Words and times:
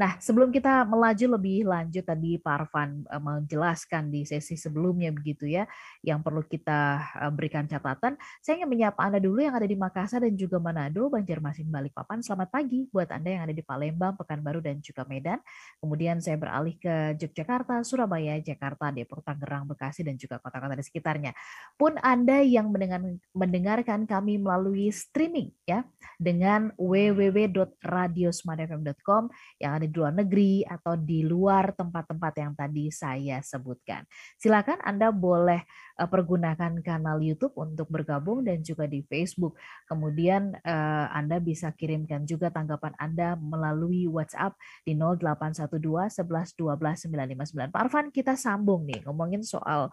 Nah, 0.00 0.16
sebelum 0.16 0.48
kita 0.48 0.88
melaju 0.88 1.36
lebih 1.36 1.68
lanjut 1.68 2.00
tadi 2.00 2.40
Pak 2.40 2.64
Arfan 2.64 3.04
uh, 3.04 3.20
menjelaskan 3.20 4.08
di 4.08 4.24
sesi 4.24 4.56
sebelumnya 4.56 5.12
begitu 5.12 5.44
ya, 5.44 5.68
yang 6.00 6.24
perlu 6.24 6.40
kita 6.40 7.04
uh, 7.20 7.28
berikan 7.28 7.68
catatan. 7.68 8.16
Saya 8.40 8.64
ingin 8.64 8.72
menyapa 8.72 8.96
Anda 8.96 9.20
dulu 9.20 9.44
yang 9.44 9.52
ada 9.52 9.68
di 9.68 9.76
Makassar 9.76 10.24
dan 10.24 10.32
juga 10.40 10.56
Manado, 10.56 11.12
Banjarmasin, 11.12 11.68
Balikpapan. 11.68 12.24
Selamat 12.24 12.48
pagi 12.48 12.88
buat 12.88 13.12
Anda 13.12 13.28
yang 13.28 13.44
ada 13.44 13.52
di 13.52 13.60
Palembang, 13.60 14.16
Pekanbaru 14.16 14.64
dan 14.64 14.80
juga 14.80 15.04
Medan. 15.04 15.36
Kemudian 15.84 16.16
saya 16.24 16.40
beralih 16.40 16.80
ke 16.80 17.20
Yogyakarta, 17.20 17.84
Surabaya, 17.84 18.40
Jakarta, 18.40 18.88
Depok, 18.88 19.20
Tangerang, 19.20 19.68
Bekasi 19.68 20.00
dan 20.00 20.16
juga 20.16 20.40
kota-kota 20.40 20.80
di 20.80 20.84
sekitarnya. 20.88 21.36
Pun 21.76 22.00
Anda 22.00 22.40
yang 22.40 22.72
mendengar, 22.72 23.04
mendengarkan 23.36 24.08
kami 24.08 24.40
melalui 24.40 24.88
streaming 24.96 25.52
ya 25.68 25.84
dengan 26.16 26.72
www.radiosmartfm.com 26.80 29.28
yang 29.60 29.76
ada 29.76 29.89
di 29.90 29.98
luar 29.98 30.14
negeri 30.14 30.62
atau 30.62 30.94
di 30.94 31.26
luar 31.26 31.74
tempat-tempat 31.74 32.32
yang 32.38 32.52
tadi 32.54 32.88
saya 32.94 33.42
sebutkan. 33.42 34.06
Silakan 34.38 34.78
Anda 34.86 35.10
boleh 35.10 35.66
uh, 35.98 36.06
pergunakan 36.06 36.78
kanal 36.80 37.18
YouTube 37.18 37.58
untuk 37.58 37.90
bergabung 37.90 38.46
dan 38.46 38.62
juga 38.62 38.86
di 38.86 39.02
Facebook. 39.02 39.58
Kemudian 39.90 40.54
uh, 40.62 41.06
Anda 41.10 41.42
bisa 41.42 41.74
kirimkan 41.74 42.24
juga 42.24 42.48
tanggapan 42.54 42.94
Anda 42.96 43.34
melalui 43.34 44.06
WhatsApp 44.06 44.54
di 44.86 44.94
0812 44.94 46.22
11 46.22 46.54
12 46.54 47.10
959. 47.10 47.74
Pak 47.74 47.80
Arfan, 47.82 48.06
kita 48.14 48.38
sambung 48.38 48.86
nih 48.86 49.02
ngomongin 49.04 49.42
soal 49.42 49.90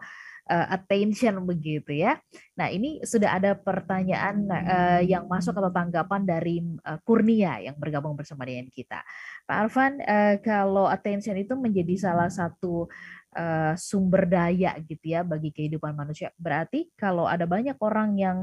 uh, 0.48 0.66
attention 0.72 1.44
begitu 1.44 1.94
ya. 1.94 2.16
Nah 2.56 2.72
ini 2.72 3.04
sudah 3.04 3.38
ada 3.38 3.54
pertanyaan 3.54 4.48
uh, 4.48 5.00
yang 5.04 5.28
masuk 5.28 5.54
atau 5.54 5.70
tanggapan 5.70 6.24
dari 6.24 6.64
uh, 6.82 6.98
Kurnia 7.04 7.60
yang 7.62 7.76
bergabung 7.76 8.16
bersama 8.16 8.48
dengan 8.48 8.66
kita. 8.72 9.04
Pak 9.44 9.56
Arfan, 9.68 10.00
uh, 10.02 10.36
kalau 10.40 10.88
attention 10.88 11.36
itu 11.36 11.54
menjadi 11.54 12.10
salah 12.10 12.32
satu 12.32 12.88
uh, 13.36 13.72
sumber 13.76 14.24
daya 14.24 14.74
gitu 14.82 15.14
ya 15.14 15.20
bagi 15.22 15.52
kehidupan 15.52 15.92
manusia. 15.92 16.32
Berarti 16.40 16.88
kalau 16.96 17.28
ada 17.28 17.44
banyak 17.44 17.76
orang 17.78 18.16
yang 18.16 18.38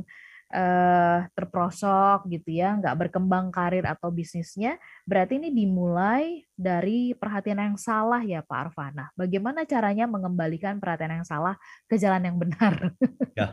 terprosok 1.36 2.32
gitu 2.32 2.56
ya, 2.56 2.80
nggak 2.80 2.96
berkembang 2.96 3.52
karir 3.52 3.84
atau 3.84 4.08
bisnisnya, 4.08 4.80
berarti 5.04 5.36
ini 5.42 5.52
dimulai 5.52 6.48
dari 6.56 7.12
perhatian 7.12 7.60
yang 7.60 7.76
salah 7.76 8.24
ya 8.24 8.40
Pak 8.40 8.72
Arfana. 8.72 9.12
Bagaimana 9.20 9.68
caranya 9.68 10.08
mengembalikan 10.08 10.80
perhatian 10.80 11.20
yang 11.22 11.28
salah 11.28 11.60
ke 11.92 12.00
jalan 12.00 12.24
yang 12.24 12.38
benar? 12.40 12.96
Ya. 13.36 13.52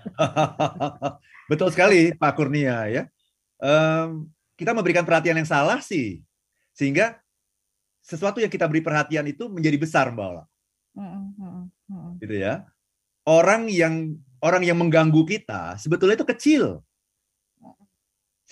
Betul 1.50 1.75
sekali 1.75 2.14
Pak 2.14 2.39
Kurnia 2.39 2.86
ya. 2.86 3.03
Um, 3.58 4.30
kita 4.55 4.70
memberikan 4.70 5.03
perhatian 5.03 5.42
yang 5.42 5.48
salah 5.48 5.83
sih, 5.83 6.23
sehingga 6.70 7.19
sesuatu 8.03 8.39
yang 8.39 8.50
kita 8.50 8.70
beri 8.70 8.83
perhatian 8.83 9.27
itu 9.27 9.50
menjadi 9.50 9.75
besar 9.78 10.11
Mbak 10.14 10.27
Ola. 10.27 10.45
Gitu 12.23 12.34
ya. 12.39 12.62
Orang 13.27 13.70
yang 13.70 14.19
orang 14.42 14.67
yang 14.67 14.78
mengganggu 14.78 15.23
kita 15.27 15.78
sebetulnya 15.78 16.19
itu 16.19 16.27
kecil. 16.27 16.83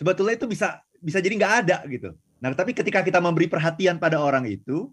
Sebetulnya 0.00 0.32
itu 0.40 0.48
bisa 0.48 0.80
bisa 0.96 1.20
jadi 1.20 1.36
nggak 1.36 1.54
ada 1.60 1.84
gitu. 1.84 2.16
Nah, 2.40 2.56
tapi 2.56 2.72
ketika 2.72 3.04
kita 3.04 3.20
memberi 3.20 3.52
perhatian 3.52 4.00
pada 4.00 4.16
orang 4.16 4.48
itu, 4.48 4.88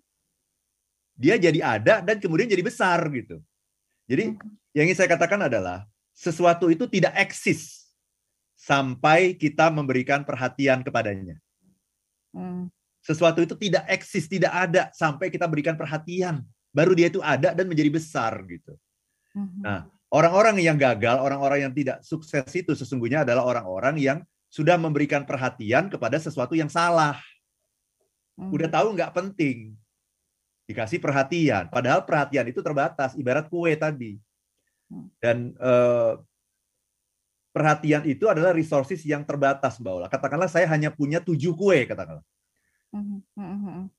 dia 1.15 1.39
jadi 1.39 1.79
ada 1.79 2.03
dan 2.03 2.19
kemudian 2.19 2.51
jadi 2.51 2.59
besar 2.59 2.99
gitu. 3.15 3.39
Jadi 4.11 4.35
yang 4.75 4.83
ingin 4.91 4.99
saya 4.99 5.07
katakan 5.07 5.47
adalah 5.47 5.87
sesuatu 6.11 6.67
itu 6.67 6.91
tidak 6.91 7.15
eksis 7.15 7.87
sampai 8.59 9.31
kita 9.31 9.71
memberikan 9.71 10.27
perhatian 10.27 10.83
kepadanya. 10.83 11.39
Hmm. 12.35 12.67
Sesuatu 12.99 13.39
itu 13.39 13.55
tidak 13.55 13.87
eksis, 13.87 14.27
tidak 14.27 14.51
ada 14.51 14.91
sampai 14.91 15.31
kita 15.31 15.47
berikan 15.47 15.79
perhatian. 15.79 16.43
Baru 16.75 16.91
dia 16.91 17.07
itu 17.07 17.23
ada 17.23 17.55
dan 17.55 17.63
menjadi 17.63 17.95
besar 17.95 18.43
gitu. 18.43 18.75
Hmm. 19.31 19.63
Nah, 19.63 19.87
Orang-orang 20.07 20.55
yang 20.63 20.79
gagal, 20.79 21.19
orang-orang 21.19 21.67
yang 21.67 21.73
tidak 21.75 21.99
sukses 21.99 22.47
itu 22.55 22.71
sesungguhnya 22.71 23.27
adalah 23.27 23.43
orang-orang 23.43 23.95
yang 23.99 24.17
sudah 24.57 24.73
memberikan 24.73 25.21
perhatian 25.21 25.85
kepada 25.85 26.17
sesuatu 26.17 26.57
yang 26.57 26.65
salah. 26.65 27.21
Hmm. 28.33 28.49
Udah 28.49 28.65
tahu 28.65 28.97
nggak 28.97 29.13
penting, 29.13 29.77
dikasih 30.65 30.97
perhatian. 30.97 31.69
Padahal 31.69 32.01
perhatian 32.01 32.49
itu 32.49 32.65
terbatas, 32.65 33.13
ibarat 33.13 33.45
kue 33.53 33.77
tadi. 33.77 34.17
Hmm. 34.89 35.13
Dan 35.21 35.37
eh, 35.53 36.13
perhatian 37.53 38.01
itu 38.09 38.25
adalah 38.25 38.49
resources 38.49 39.05
yang 39.05 39.21
terbatas, 39.21 39.77
Mbak 39.77 39.93
Ola. 39.93 40.07
Katakanlah 40.09 40.49
saya 40.49 40.65
hanya 40.73 40.89
punya 40.89 41.21
tujuh 41.21 41.53
kue, 41.53 41.85
katakanlah. 41.85 42.25
Hmm, 42.89 43.93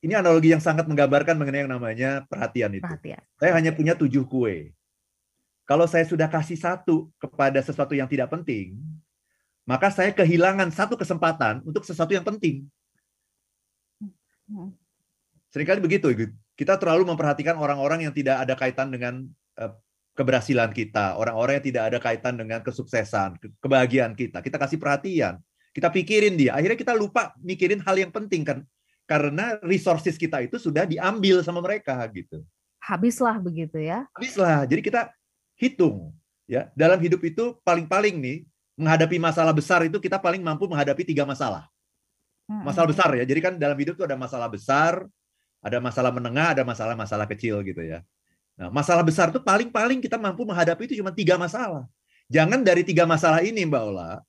Ini 0.00 0.22
analogi 0.22 0.54
yang 0.54 0.62
sangat 0.62 0.86
menggambarkan 0.86 1.34
mengenai 1.34 1.66
yang 1.66 1.72
namanya 1.72 2.22
perhatian 2.30 2.78
itu. 2.78 2.86
Perhatian. 2.86 3.22
Saya 3.42 3.52
hanya 3.58 3.74
punya 3.74 3.98
tujuh 3.98 4.22
kue. 4.22 4.70
Kalau 5.66 5.86
saya 5.86 6.02
sudah 6.06 6.26
kasih 6.26 6.58
satu 6.58 7.10
kepada 7.18 7.58
sesuatu 7.62 7.94
yang 7.94 8.10
tidak 8.10 8.30
penting, 8.30 8.78
maka 9.68 9.92
saya 9.92 10.10
kehilangan 10.10 10.68
satu 10.72 10.96
kesempatan 10.96 11.64
untuk 11.64 11.84
sesuatu 11.84 12.10
yang 12.10 12.24
penting. 12.24 12.66
Seringkali 15.50 15.80
begitu, 15.82 16.10
kita 16.58 16.78
terlalu 16.78 17.06
memperhatikan 17.06 17.58
orang-orang 17.58 18.06
yang 18.08 18.14
tidak 18.14 18.42
ada 18.42 18.54
kaitan 18.58 18.90
dengan 18.90 19.26
eh, 19.58 19.72
keberhasilan 20.18 20.74
kita, 20.74 21.16
orang-orang 21.16 21.58
yang 21.62 21.66
tidak 21.72 21.82
ada 21.92 21.98
kaitan 22.02 22.34
dengan 22.36 22.60
kesuksesan, 22.60 23.38
kebahagiaan 23.62 24.12
kita. 24.12 24.42
Kita 24.42 24.58
kasih 24.58 24.78
perhatian, 24.78 25.38
kita 25.70 25.88
pikirin 25.88 26.34
dia. 26.34 26.58
Akhirnya 26.58 26.78
kita 26.78 26.92
lupa 26.92 27.32
mikirin 27.40 27.80
hal 27.82 27.94
yang 27.94 28.10
penting 28.10 28.42
kan, 28.42 28.58
karena 29.06 29.58
resources 29.62 30.18
kita 30.18 30.42
itu 30.42 30.58
sudah 30.58 30.86
diambil 30.86 31.42
sama 31.46 31.62
mereka 31.62 31.98
gitu. 32.10 32.42
Habislah 32.82 33.38
begitu 33.38 33.78
ya. 33.78 34.06
Habislah. 34.14 34.66
Jadi 34.66 34.80
kita 34.82 35.10
hitung 35.58 36.14
ya 36.50 36.72
dalam 36.74 36.98
hidup 36.98 37.22
itu 37.22 37.54
paling-paling 37.62 38.18
nih 38.18 38.38
menghadapi 38.80 39.20
masalah 39.20 39.52
besar 39.52 39.84
itu 39.84 40.00
kita 40.00 40.16
paling 40.16 40.40
mampu 40.40 40.64
menghadapi 40.64 41.04
tiga 41.04 41.28
masalah. 41.28 41.68
Masalah 42.48 42.88
besar 42.88 43.12
ya. 43.14 43.22
Jadi 43.28 43.40
kan 43.44 43.54
dalam 43.60 43.76
hidup 43.78 43.94
itu 44.00 44.04
ada 44.08 44.16
masalah 44.18 44.48
besar 44.50 45.04
ada 45.60 45.78
masalah 45.78 46.10
menengah 46.10 46.56
ada 46.56 46.64
masalah-masalah 46.64 47.28
kecil 47.28 47.60
gitu 47.60 47.84
ya. 47.84 48.00
Nah 48.56 48.72
masalah 48.72 49.04
besar 49.04 49.28
itu 49.28 49.40
paling-paling 49.40 50.00
kita 50.00 50.16
mampu 50.16 50.48
menghadapi 50.48 50.88
itu 50.88 50.96
cuma 50.98 51.12
tiga 51.12 51.36
masalah. 51.36 51.84
Jangan 52.32 52.64
dari 52.64 52.82
tiga 52.82 53.04
masalah 53.04 53.44
ini 53.44 53.68
mbak 53.68 53.82
Ola. 53.84 54.24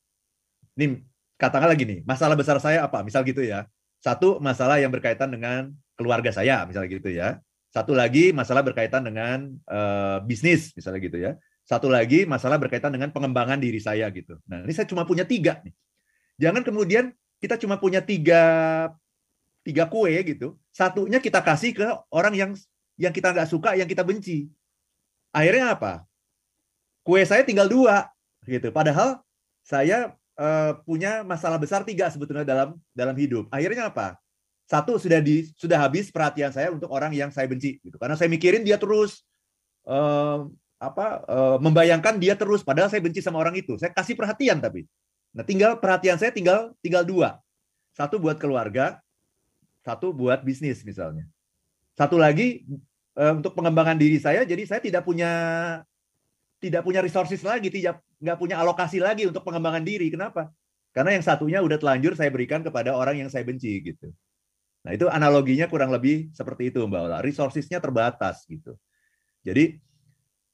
Nih 0.76 1.00
katakan 1.40 1.72
lagi 1.72 1.88
nih 1.88 1.98
masalah 2.04 2.36
besar 2.36 2.60
saya 2.60 2.84
apa? 2.84 3.00
Misal 3.00 3.24
gitu 3.24 3.40
ya. 3.40 3.64
Satu 4.02 4.38
masalah 4.38 4.76
yang 4.76 4.92
berkaitan 4.92 5.32
dengan 5.32 5.72
keluarga 5.96 6.30
saya 6.30 6.68
misal 6.68 6.84
gitu 6.86 7.08
ya. 7.08 7.40
Satu 7.72 7.96
lagi 7.96 8.36
masalah 8.36 8.60
berkaitan 8.60 9.00
dengan 9.00 9.48
uh, 9.64 10.20
bisnis, 10.28 10.76
misalnya 10.76 11.00
gitu 11.00 11.16
ya. 11.16 11.40
Satu 11.62 11.86
lagi 11.86 12.26
masalah 12.26 12.58
berkaitan 12.58 12.90
dengan 12.90 13.14
pengembangan 13.14 13.58
diri 13.58 13.78
saya 13.78 14.10
gitu. 14.10 14.38
Nah, 14.50 14.66
ini 14.66 14.72
saya 14.74 14.86
cuma 14.86 15.06
punya 15.06 15.22
tiga 15.22 15.62
nih. 15.62 15.74
Jangan 16.42 16.62
kemudian 16.66 17.14
kita 17.38 17.54
cuma 17.58 17.78
punya 17.78 18.02
tiga 18.02 18.42
tiga 19.62 19.86
kue 19.86 20.10
gitu. 20.26 20.58
Satunya 20.74 21.22
kita 21.22 21.38
kasih 21.38 21.70
ke 21.74 21.86
orang 22.10 22.34
yang 22.34 22.50
yang 22.98 23.14
kita 23.14 23.30
nggak 23.30 23.48
suka, 23.48 23.78
yang 23.78 23.86
kita 23.86 24.02
benci. 24.02 24.50
Akhirnya 25.30 25.78
apa? 25.78 26.02
Kue 27.06 27.22
saya 27.22 27.46
tinggal 27.46 27.70
dua 27.70 28.10
gitu. 28.44 28.74
Padahal 28.74 29.22
saya 29.62 30.18
uh, 30.34 30.76
punya 30.82 31.22
masalah 31.22 31.62
besar 31.62 31.86
tiga 31.86 32.10
sebetulnya 32.10 32.42
dalam 32.42 32.74
dalam 32.90 33.14
hidup. 33.14 33.46
Akhirnya 33.54 33.86
apa? 33.86 34.18
satu 34.72 34.96
sudah 34.96 35.20
di 35.20 35.44
sudah 35.52 35.76
habis 35.76 36.08
perhatian 36.08 36.48
saya 36.48 36.72
untuk 36.72 36.88
orang 36.88 37.12
yang 37.12 37.28
saya 37.28 37.44
benci 37.44 37.76
gitu 37.84 38.00
karena 38.00 38.16
saya 38.16 38.32
mikirin 38.32 38.64
dia 38.64 38.80
terus 38.80 39.20
uh, 39.84 40.48
apa 40.82 41.22
uh, 41.30 41.56
membayangkan 41.62 42.18
dia 42.18 42.34
terus 42.34 42.66
padahal 42.66 42.90
saya 42.90 42.98
benci 42.98 43.22
sama 43.22 43.38
orang 43.38 43.54
itu. 43.54 43.78
Saya 43.78 43.94
kasih 43.94 44.18
perhatian 44.18 44.58
tapi. 44.58 44.82
Nah 45.30 45.46
tinggal 45.46 45.78
perhatian 45.78 46.18
saya 46.18 46.34
tinggal 46.34 46.74
tinggal 46.82 47.06
dua. 47.06 47.38
Satu 47.94 48.18
buat 48.18 48.42
keluarga 48.42 48.98
satu 49.86 50.10
buat 50.10 50.42
bisnis 50.42 50.82
misalnya. 50.82 51.30
Satu 51.94 52.18
lagi 52.18 52.66
uh, 53.14 53.38
untuk 53.38 53.54
pengembangan 53.54 53.94
diri 53.94 54.18
saya 54.18 54.42
jadi 54.42 54.66
saya 54.66 54.82
tidak 54.82 55.06
punya 55.06 55.30
tidak 56.58 56.82
punya 56.82 56.98
resources 57.02 57.42
lagi 57.46 57.70
tidak 57.70 58.02
nggak 58.18 58.38
punya 58.38 58.58
alokasi 58.58 58.98
lagi 58.98 59.30
untuk 59.30 59.46
pengembangan 59.46 59.86
diri. 59.86 60.10
Kenapa? 60.10 60.50
Karena 60.90 61.14
yang 61.14 61.24
satunya 61.24 61.58
udah 61.62 61.78
telanjur 61.78 62.18
saya 62.18 62.28
berikan 62.28 62.60
kepada 62.60 62.92
orang 62.92 63.22
yang 63.22 63.30
saya 63.30 63.46
benci 63.46 63.80
gitu. 63.80 64.12
Nah, 64.82 64.92
itu 64.92 65.06
analoginya 65.06 65.70
kurang 65.70 65.94
lebih 65.94 66.34
seperti 66.34 66.74
itu, 66.74 66.82
Mbak 66.82 67.00
Ola. 67.06 67.18
Resources-nya 67.22 67.78
terbatas 67.78 68.42
gitu. 68.50 68.74
Jadi 69.46 69.78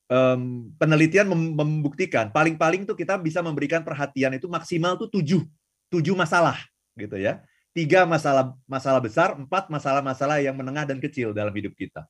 um, 0.09 0.73
penelitian 0.77 1.29
membuktikan 1.31 2.33
paling-paling 2.33 2.85
tuh 2.89 2.97
kita 2.97 3.17
bisa 3.21 3.45
memberikan 3.45 3.85
perhatian 3.85 4.35
itu 4.37 4.51
maksimal 4.51 4.97
tuh 4.97 5.09
tujuh, 5.13 5.45
tujuh 5.93 6.15
masalah 6.17 6.59
gitu 6.97 7.17
ya. 7.17 7.45
Tiga 7.77 8.03
masalah 8.09 8.59
masalah 8.67 8.99
besar, 8.99 9.39
empat 9.39 9.71
masalah-masalah 9.71 10.43
yang 10.43 10.57
menengah 10.59 10.89
dan 10.89 10.99
kecil 10.99 11.31
dalam 11.31 11.55
hidup 11.55 11.77
kita. 11.79 12.09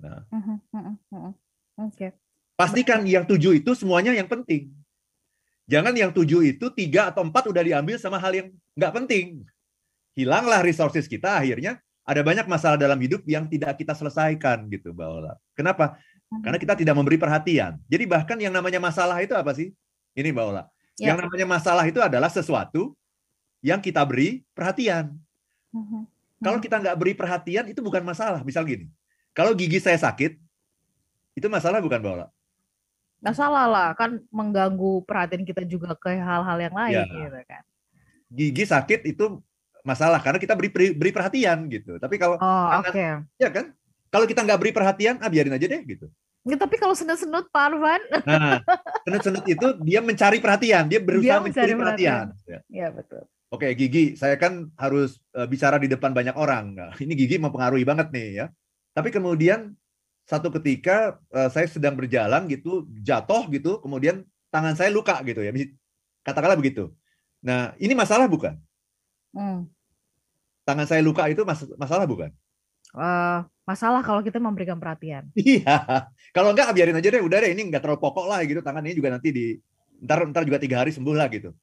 Nah, 0.00 0.24
mhm, 0.32 0.56
mhm, 0.72 0.94
mhm. 0.96 0.96
Oke. 1.12 1.32
Okay. 1.92 2.10
Pastikan 2.56 3.04
yang 3.04 3.28
tujuh 3.28 3.60
itu 3.60 3.76
semuanya 3.76 4.14
yang 4.14 4.30
penting. 4.30 4.72
Jangan 5.68 5.92
yang 5.92 6.10
tujuh 6.14 6.46
itu 6.56 6.66
tiga 6.72 7.12
atau 7.12 7.26
empat 7.26 7.50
udah 7.50 7.60
diambil 7.60 8.00
sama 8.00 8.16
hal 8.16 8.32
yang 8.32 8.48
nggak 8.78 8.92
penting 8.92 9.44
hilanglah 10.16 10.60
resources 10.60 11.08
kita 11.08 11.40
akhirnya 11.40 11.80
ada 12.02 12.20
banyak 12.20 12.50
masalah 12.50 12.74
dalam 12.74 12.98
hidup 12.98 13.22
yang 13.30 13.46
tidak 13.46 13.78
kita 13.78 13.94
selesaikan 13.94 14.66
gitu, 14.66 14.90
Mbak 14.90 15.08
Ola. 15.08 15.32
Kenapa? 15.54 15.94
Karena 16.40 16.56
kita 16.56 16.72
tidak 16.72 16.96
memberi 16.96 17.20
perhatian. 17.20 17.76
Jadi 17.92 18.04
bahkan 18.08 18.40
yang 18.40 18.56
namanya 18.56 18.80
masalah 18.80 19.20
itu 19.20 19.36
apa 19.36 19.52
sih? 19.52 19.76
Ini 20.16 20.32
Mbak 20.32 20.44
Ola. 20.48 20.64
Ya. 20.96 21.12
Yang 21.12 21.28
namanya 21.28 21.46
masalah 21.60 21.84
itu 21.84 22.00
adalah 22.00 22.32
sesuatu 22.32 22.96
yang 23.60 23.84
kita 23.84 24.00
beri 24.08 24.40
perhatian. 24.56 25.12
Uh-huh. 25.76 26.08
Kalau 26.40 26.58
kita 26.58 26.80
nggak 26.80 26.96
beri 26.96 27.12
perhatian 27.12 27.68
itu 27.68 27.84
bukan 27.84 28.00
masalah. 28.00 28.40
Misal 28.40 28.64
gini, 28.64 28.88
kalau 29.36 29.52
gigi 29.52 29.76
saya 29.76 29.96
sakit, 30.00 30.36
itu 31.36 31.46
masalah 31.52 31.84
bukan 31.84 32.00
Mbak 32.00 32.12
Ola? 32.16 32.28
Masalah 33.22 33.64
lah, 33.70 33.88
kan 33.94 34.18
mengganggu 34.34 35.06
perhatian 35.06 35.46
kita 35.46 35.62
juga 35.62 35.94
ke 35.94 36.18
hal-hal 36.18 36.58
yang 36.58 36.74
lain 36.74 36.96
ya. 36.96 37.06
gitu 37.06 37.40
kan. 37.46 37.62
Gigi 38.32 38.64
sakit 38.66 39.00
itu 39.06 39.38
masalah 39.86 40.18
karena 40.18 40.42
kita 40.42 40.58
beri 40.58 40.70
beri 40.72 41.10
perhatian 41.14 41.70
gitu. 41.70 42.00
Tapi 42.02 42.18
kalau 42.18 42.36
oh, 42.40 42.68
okay. 42.82 43.22
ya 43.38 43.48
kan, 43.54 43.70
kalau 44.10 44.26
kita 44.26 44.42
nggak 44.42 44.58
beri 44.58 44.72
perhatian, 44.74 45.22
ah 45.22 45.30
biarin 45.30 45.54
aja 45.54 45.66
deh 45.70 45.82
gitu. 45.86 46.10
Ya, 46.42 46.58
tapi 46.58 46.74
kalau 46.74 46.90
senut-senut 46.98 47.46
Pak 47.54 47.62
Arvan. 47.70 48.02
Nah, 48.26 48.58
senut-senut 49.06 49.46
itu 49.46 49.66
dia 49.86 50.02
mencari 50.02 50.42
perhatian, 50.42 50.90
dia 50.90 50.98
berusaha 50.98 51.38
dia 51.38 51.38
mencari 51.38 51.72
perhatian. 51.78 52.26
perhatian. 52.34 52.50
Ya. 52.50 52.60
ya 52.66 52.88
betul. 52.90 53.22
Oke, 53.52 53.68
Gigi, 53.76 54.16
saya 54.16 54.34
kan 54.40 54.72
harus 54.80 55.20
uh, 55.36 55.44
bicara 55.44 55.76
di 55.76 55.86
depan 55.86 56.10
banyak 56.10 56.34
orang. 56.34 56.72
Nah, 56.74 56.96
ini 56.98 57.14
Gigi 57.14 57.36
mempengaruhi 57.38 57.84
banget 57.86 58.08
nih 58.10 58.28
ya. 58.42 58.46
Tapi 58.96 59.12
kemudian 59.14 59.76
satu 60.26 60.48
ketika 60.58 61.20
uh, 61.30 61.52
saya 61.52 61.68
sedang 61.68 61.94
berjalan 61.94 62.48
gitu, 62.48 62.88
jatuh 63.04 63.46
gitu, 63.52 63.78
kemudian 63.78 64.24
tangan 64.48 64.74
saya 64.74 64.88
luka 64.88 65.20
gitu 65.22 65.44
ya. 65.44 65.52
Katakanlah 66.24 66.58
begitu. 66.58 66.90
Nah, 67.44 67.76
ini 67.78 67.92
masalah 67.92 68.26
bukan? 68.26 68.56
Hmm. 69.36 69.68
Tangan 70.64 70.86
saya 70.88 71.04
luka 71.04 71.28
itu 71.28 71.44
mas 71.44 71.60
masalah 71.76 72.08
bukan? 72.08 72.32
Uh, 72.96 73.44
masalah 73.62 74.02
kalau 74.02 74.20
kita 74.20 74.42
memberikan 74.42 74.78
perhatian. 74.78 75.30
Iya. 75.38 76.08
Kalau 76.34 76.50
enggak 76.54 76.72
biarin 76.74 76.98
aja 76.98 77.08
deh, 77.08 77.22
udah 77.22 77.38
deh 77.42 77.50
ini 77.54 77.62
enggak 77.70 77.82
terlalu 77.84 78.00
pokok 78.02 78.26
lah 78.26 78.40
gitu. 78.42 78.60
Tangan 78.64 78.82
ini 78.86 78.94
juga 78.96 79.10
nanti 79.14 79.28
di 79.30 79.46
ntar 80.02 80.26
ntar 80.30 80.42
juga 80.42 80.58
tiga 80.58 80.82
hari 80.82 80.90
sembuh 80.90 81.14
lah 81.14 81.28
gitu. 81.30 81.54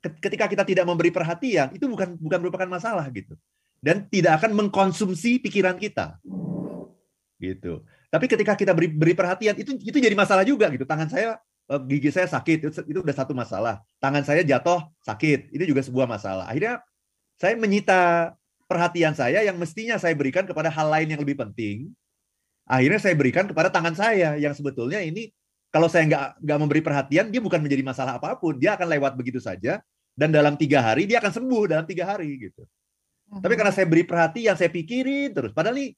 Ketika 0.00 0.46
kita 0.46 0.62
tidak 0.62 0.84
memberi 0.86 1.10
perhatian, 1.10 1.74
itu 1.74 1.84
bukan 1.90 2.14
bukan 2.16 2.38
merupakan 2.38 2.68
masalah 2.68 3.04
gitu. 3.10 3.34
Dan 3.82 4.06
tidak 4.08 4.42
akan 4.42 4.54
mengkonsumsi 4.54 5.42
pikiran 5.42 5.76
kita. 5.76 6.16
Gitu. 7.36 7.84
Tapi 8.08 8.26
ketika 8.30 8.56
kita 8.56 8.72
beri, 8.72 8.88
beri 8.88 9.12
perhatian, 9.12 9.58
itu 9.58 9.76
itu 9.76 9.98
jadi 9.98 10.14
masalah 10.14 10.46
juga 10.46 10.70
gitu. 10.70 10.86
Tangan 10.86 11.10
saya 11.10 11.36
eh, 11.68 11.80
gigi 11.90 12.14
saya 12.14 12.30
sakit 12.30 12.58
itu, 12.64 12.70
itu 12.86 12.98
udah 13.02 13.16
satu 13.16 13.34
masalah. 13.34 13.82
Tangan 13.98 14.22
saya 14.22 14.46
jatuh 14.46 14.86
sakit, 15.02 15.52
itu 15.52 15.64
juga 15.74 15.82
sebuah 15.82 16.06
masalah. 16.06 16.46
Akhirnya 16.48 16.80
saya 17.36 17.58
menyita 17.58 18.32
perhatian 18.66 19.14
saya 19.14 19.42
yang 19.46 19.56
mestinya 19.56 19.96
saya 19.96 20.12
berikan 20.12 20.44
kepada 20.44 20.68
hal 20.70 20.86
lain 20.90 21.14
yang 21.14 21.20
lebih 21.22 21.38
penting, 21.38 21.90
akhirnya 22.66 23.00
saya 23.00 23.14
berikan 23.14 23.46
kepada 23.46 23.70
tangan 23.70 23.94
saya 23.94 24.34
yang 24.36 24.52
sebetulnya 24.52 25.00
ini 25.02 25.30
kalau 25.70 25.86
saya 25.86 26.06
nggak 26.06 26.26
nggak 26.42 26.58
memberi 26.58 26.82
perhatian 26.82 27.30
dia 27.30 27.42
bukan 27.42 27.62
menjadi 27.62 27.82
masalah 27.86 28.18
apa 28.18 28.34
pun, 28.38 28.58
dia 28.58 28.74
akan 28.74 28.86
lewat 28.90 29.12
begitu 29.14 29.38
saja 29.38 29.82
dan 30.18 30.32
dalam 30.34 30.58
tiga 30.58 30.82
hari 30.82 31.06
dia 31.06 31.22
akan 31.22 31.32
sembuh 31.32 31.62
dalam 31.70 31.86
tiga 31.86 32.10
hari 32.10 32.50
gitu. 32.50 32.66
Hmm. 33.26 33.42
Tapi 33.42 33.54
karena 33.58 33.72
saya 33.74 33.86
beri 33.86 34.06
perhatian, 34.06 34.54
saya 34.54 34.70
pikirin 34.70 35.34
terus, 35.34 35.50
padahal 35.50 35.78
ini 35.78 35.94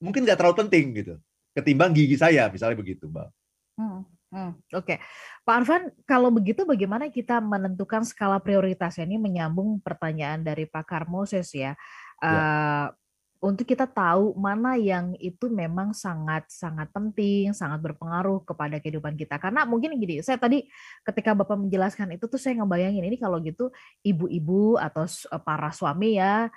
mungkin 0.00 0.24
nggak 0.24 0.36
terlalu 0.36 0.56
penting 0.66 0.84
gitu, 1.04 1.14
ketimbang 1.56 1.92
gigi 1.96 2.16
saya 2.20 2.48
misalnya 2.52 2.76
begitu, 2.76 3.08
mbak. 3.08 3.28
Hmm. 3.76 4.04
Hmm, 4.26 4.58
Oke, 4.74 4.98
okay. 4.98 4.98
Pak 5.46 5.54
Arvan, 5.62 5.82
kalau 6.02 6.34
begitu 6.34 6.66
bagaimana 6.66 7.06
kita 7.14 7.38
menentukan 7.38 8.02
skala 8.02 8.42
prioritas? 8.42 8.98
Ini 8.98 9.22
menyambung 9.22 9.78
pertanyaan 9.78 10.42
dari 10.42 10.66
Pak 10.66 10.82
Karmoses 10.82 11.54
ya. 11.54 11.78
Uh, 12.22 12.88
untuk 13.36 13.68
kita 13.68 13.84
tahu 13.84 14.32
mana 14.34 14.74
yang 14.80 15.12
itu 15.20 15.46
memang 15.52 15.92
sangat 15.92 16.48
sangat 16.48 16.88
penting, 16.90 17.52
sangat 17.52 17.78
berpengaruh 17.84 18.42
kepada 18.42 18.80
kehidupan 18.80 19.14
kita. 19.14 19.36
Karena 19.36 19.68
mungkin 19.68 19.94
gini, 20.00 20.24
saya 20.24 20.40
tadi 20.40 20.66
ketika 21.04 21.36
Bapak 21.36 21.54
menjelaskan 21.54 22.16
itu 22.16 22.26
tuh 22.26 22.40
saya 22.40 22.58
ngebayangin 22.58 23.04
ini 23.04 23.20
kalau 23.20 23.38
gitu 23.44 23.70
ibu-ibu 24.02 24.80
atau 24.80 25.04
para 25.44 25.68
suami 25.70 26.16
ya, 26.16 26.48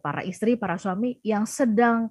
para 0.00 0.24
istri, 0.24 0.56
para 0.56 0.80
suami 0.80 1.20
yang 1.20 1.44
sedang 1.44 2.08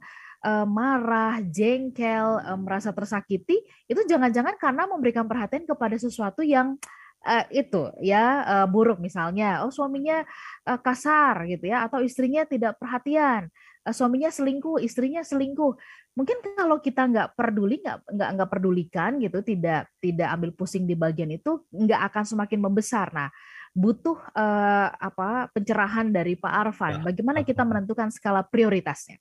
marah, 0.69 1.42
jengkel, 1.42 2.39
merasa 2.62 2.94
tersakiti, 2.94 3.62
itu 3.89 4.01
jangan-jangan 4.06 4.56
karena 4.62 4.86
memberikan 4.86 5.25
perhatian 5.25 5.65
kepada 5.65 5.98
sesuatu 5.98 6.45
yang 6.45 6.77
uh, 7.25 7.45
itu 7.53 7.94
ya 8.01 8.25
uh, 8.45 8.68
buruk 8.68 8.97
misalnya 8.97 9.65
oh 9.65 9.71
suaminya 9.73 10.25
uh, 10.65 10.79
kasar 10.81 11.45
gitu 11.50 11.69
ya 11.69 11.85
atau 11.85 12.01
istrinya 12.01 12.45
tidak 12.45 12.77
perhatian 12.81 13.50
uh, 13.85 13.94
suaminya 13.94 14.29
selingkuh 14.29 14.81
istrinya 14.81 15.21
selingkuh. 15.25 15.73
Mungkin 16.12 16.44
kalau 16.59 16.83
kita 16.83 17.07
nggak 17.07 17.39
peduli 17.39 17.79
nggak 17.79 18.03
nggak 18.03 18.29
nggak 18.35 18.50
pedulikan 18.51 19.12
gitu 19.23 19.39
tidak 19.47 19.88
tidak 20.03 20.27
ambil 20.27 20.51
pusing 20.51 20.83
di 20.83 20.94
bagian 20.94 21.31
itu 21.31 21.63
nggak 21.71 22.01
akan 22.12 22.23
semakin 22.27 22.59
membesar. 22.59 23.07
Nah 23.15 23.31
butuh 23.71 24.19
uh, 24.35 24.88
apa 24.91 25.47
pencerahan 25.56 26.12
dari 26.12 26.35
Pak 26.35 26.51
Arfan 26.51 27.00
ya. 27.00 27.03
bagaimana 27.07 27.39
kita 27.47 27.63
menentukan 27.63 28.12
skala 28.12 28.44
prioritasnya? 28.44 29.15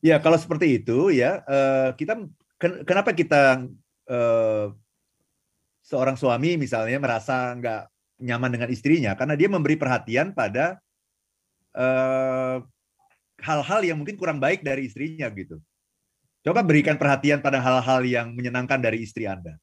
Ya 0.00 0.16
kalau 0.18 0.40
seperti 0.40 0.80
itu 0.80 1.12
ya 1.12 1.44
uh, 1.44 1.92
kita 1.92 2.24
kenapa 2.88 3.12
kita 3.12 3.68
uh, 4.08 4.72
seorang 5.92 6.16
suami 6.16 6.56
misalnya 6.56 6.96
merasa 6.96 7.52
nggak 7.52 7.82
nyaman 8.24 8.50
dengan 8.56 8.68
istrinya 8.72 9.12
karena 9.12 9.36
dia 9.36 9.52
memberi 9.52 9.76
perhatian 9.76 10.32
pada 10.32 10.80
eh, 11.76 12.56
hal-hal 13.44 13.80
yang 13.84 14.00
mungkin 14.00 14.16
kurang 14.16 14.40
baik 14.40 14.64
dari 14.64 14.88
istrinya 14.88 15.28
gitu. 15.36 15.60
Coba 16.42 16.64
berikan 16.64 16.96
perhatian 16.96 17.44
pada 17.44 17.60
hal-hal 17.60 18.02
yang 18.02 18.32
menyenangkan 18.32 18.80
dari 18.80 19.04
istri 19.04 19.28
Anda. 19.28 19.60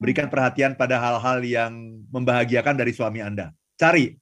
Berikan 0.00 0.26
perhatian 0.26 0.74
pada 0.74 0.98
hal-hal 0.98 1.44
yang 1.44 1.72
membahagiakan 2.10 2.74
dari 2.74 2.90
suami 2.96 3.20
Anda. 3.22 3.52
Cari 3.76 4.16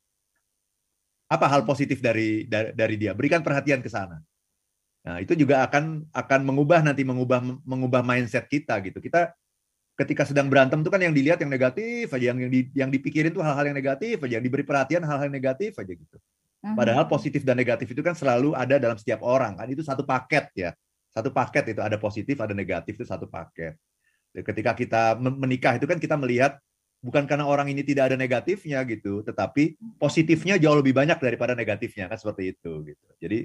apa 1.31 1.47
hal 1.49 1.65
positif 1.65 2.03
dari 2.05 2.45
dari, 2.45 2.75
dari 2.77 2.95
dia. 3.00 3.17
Berikan 3.17 3.41
perhatian 3.41 3.81
ke 3.81 3.89
sana. 3.89 4.21
Nah, 5.05 5.21
itu 5.21 5.37
juga 5.37 5.65
akan 5.65 6.09
akan 6.12 6.41
mengubah 6.45 6.81
nanti 6.85 7.05
mengubah 7.05 7.41
mengubah 7.65 8.00
mindset 8.05 8.49
kita 8.49 8.81
gitu. 8.85 9.00
Kita 9.00 9.33
ketika 9.94 10.26
sedang 10.26 10.50
berantem 10.50 10.82
itu 10.82 10.91
kan 10.91 10.99
yang 10.99 11.14
dilihat 11.14 11.38
yang 11.38 11.50
negatif 11.50 12.11
aja, 12.11 12.35
yang 12.35 12.38
yang, 12.43 12.52
di, 12.52 12.61
yang 12.75 12.91
dipikirin 12.91 13.31
tuh 13.31 13.46
hal-hal 13.46 13.70
yang 13.70 13.79
negatif 13.79 14.19
aja, 14.26 14.32
yang 14.38 14.44
diberi 14.44 14.67
perhatian 14.67 15.06
hal-hal 15.06 15.31
negatif 15.31 15.79
aja 15.79 15.93
gitu. 15.94 16.19
Mhm. 16.64 16.75
Padahal 16.75 17.05
positif 17.06 17.46
dan 17.46 17.55
negatif 17.55 17.93
itu 17.94 18.02
kan 18.02 18.17
selalu 18.19 18.56
ada 18.58 18.81
dalam 18.82 18.99
setiap 18.99 19.23
orang 19.23 19.55
kan 19.55 19.67
itu 19.70 19.87
satu 19.87 20.02
paket 20.02 20.50
ya. 20.58 20.70
Satu 21.14 21.31
paket 21.31 21.79
itu 21.79 21.81
ada 21.81 21.94
positif 21.94 22.35
ada 22.42 22.50
negatif 22.50 22.99
itu 22.99 23.07
satu 23.07 23.30
paket. 23.30 23.78
Ketika 24.35 24.75
kita 24.75 25.02
menikah 25.23 25.78
itu 25.78 25.87
kan 25.87 26.02
kita 26.02 26.19
melihat 26.19 26.59
bukan 27.04 27.28
karena 27.28 27.44
orang 27.44 27.68
ini 27.68 27.84
tidak 27.84 28.08
ada 28.08 28.16
negatifnya 28.16 28.80
gitu, 28.88 29.20
tetapi 29.20 29.76
positifnya 30.00 30.56
jauh 30.56 30.80
lebih 30.80 30.96
banyak 30.96 31.20
daripada 31.20 31.52
negatifnya 31.52 32.08
kan 32.08 32.16
seperti 32.16 32.56
itu 32.56 32.80
gitu. 32.88 33.06
Jadi 33.20 33.38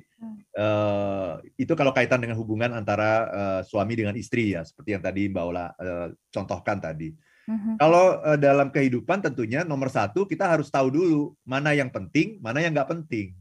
uh, 0.55 1.43
itu 1.59 1.75
kalau 1.75 1.91
kaitan 1.91 2.23
dengan 2.23 2.39
hubungan 2.39 2.71
antara 2.71 3.11
uh, 3.27 3.61
suami 3.67 3.99
dengan 3.99 4.15
istri 4.15 4.55
ya, 4.55 4.63
seperti 4.63 4.95
yang 4.95 5.03
tadi 5.03 5.27
Mbak 5.27 5.43
Ola 5.43 5.75
uh, 5.75 6.07
contohkan 6.31 6.79
tadi. 6.79 7.11
Uh-huh. 7.51 7.75
Kalau 7.75 8.23
uh, 8.23 8.39
dalam 8.39 8.71
kehidupan 8.71 9.19
tentunya 9.27 9.67
nomor 9.67 9.91
satu 9.91 10.23
kita 10.23 10.47
harus 10.47 10.71
tahu 10.71 10.87
dulu 10.87 11.35
mana 11.43 11.75
yang 11.75 11.91
penting, 11.91 12.39
mana 12.39 12.63
yang 12.63 12.71
nggak 12.71 12.87
penting. 12.95 13.35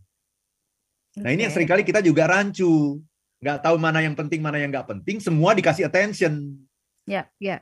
Okay. 1.15 1.23
Nah 1.23 1.31
ini 1.31 1.47
yang 1.47 1.55
sering 1.55 1.71
kali 1.71 1.87
kita 1.87 2.03
juga 2.03 2.27
rancu, 2.27 2.99
nggak 3.39 3.63
tahu 3.63 3.79
mana 3.79 4.03
yang 4.03 4.19
penting, 4.19 4.43
mana 4.43 4.59
yang 4.59 4.75
nggak 4.75 4.91
penting, 4.91 5.23
semua 5.23 5.55
dikasih 5.55 5.87
attention. 5.87 6.59
Ya, 7.07 7.23
yeah, 7.23 7.25
ya, 7.39 7.47
yeah, 7.47 7.61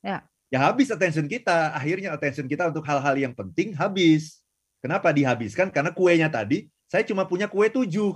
ya. 0.00 0.08
Yeah 0.08 0.22
ya 0.48 0.68
habis 0.68 0.88
attention 0.92 1.28
kita. 1.28 1.72
Akhirnya 1.72 2.12
attention 2.12 2.48
kita 2.48 2.68
untuk 2.68 2.84
hal-hal 2.84 3.16
yang 3.16 3.32
penting 3.36 3.72
habis. 3.76 4.40
Kenapa 4.78 5.10
dihabiskan? 5.10 5.74
Karena 5.74 5.90
kuenya 5.90 6.30
tadi, 6.30 6.70
saya 6.86 7.02
cuma 7.02 7.26
punya 7.26 7.50
kue 7.50 7.66
tujuh. 7.68 8.14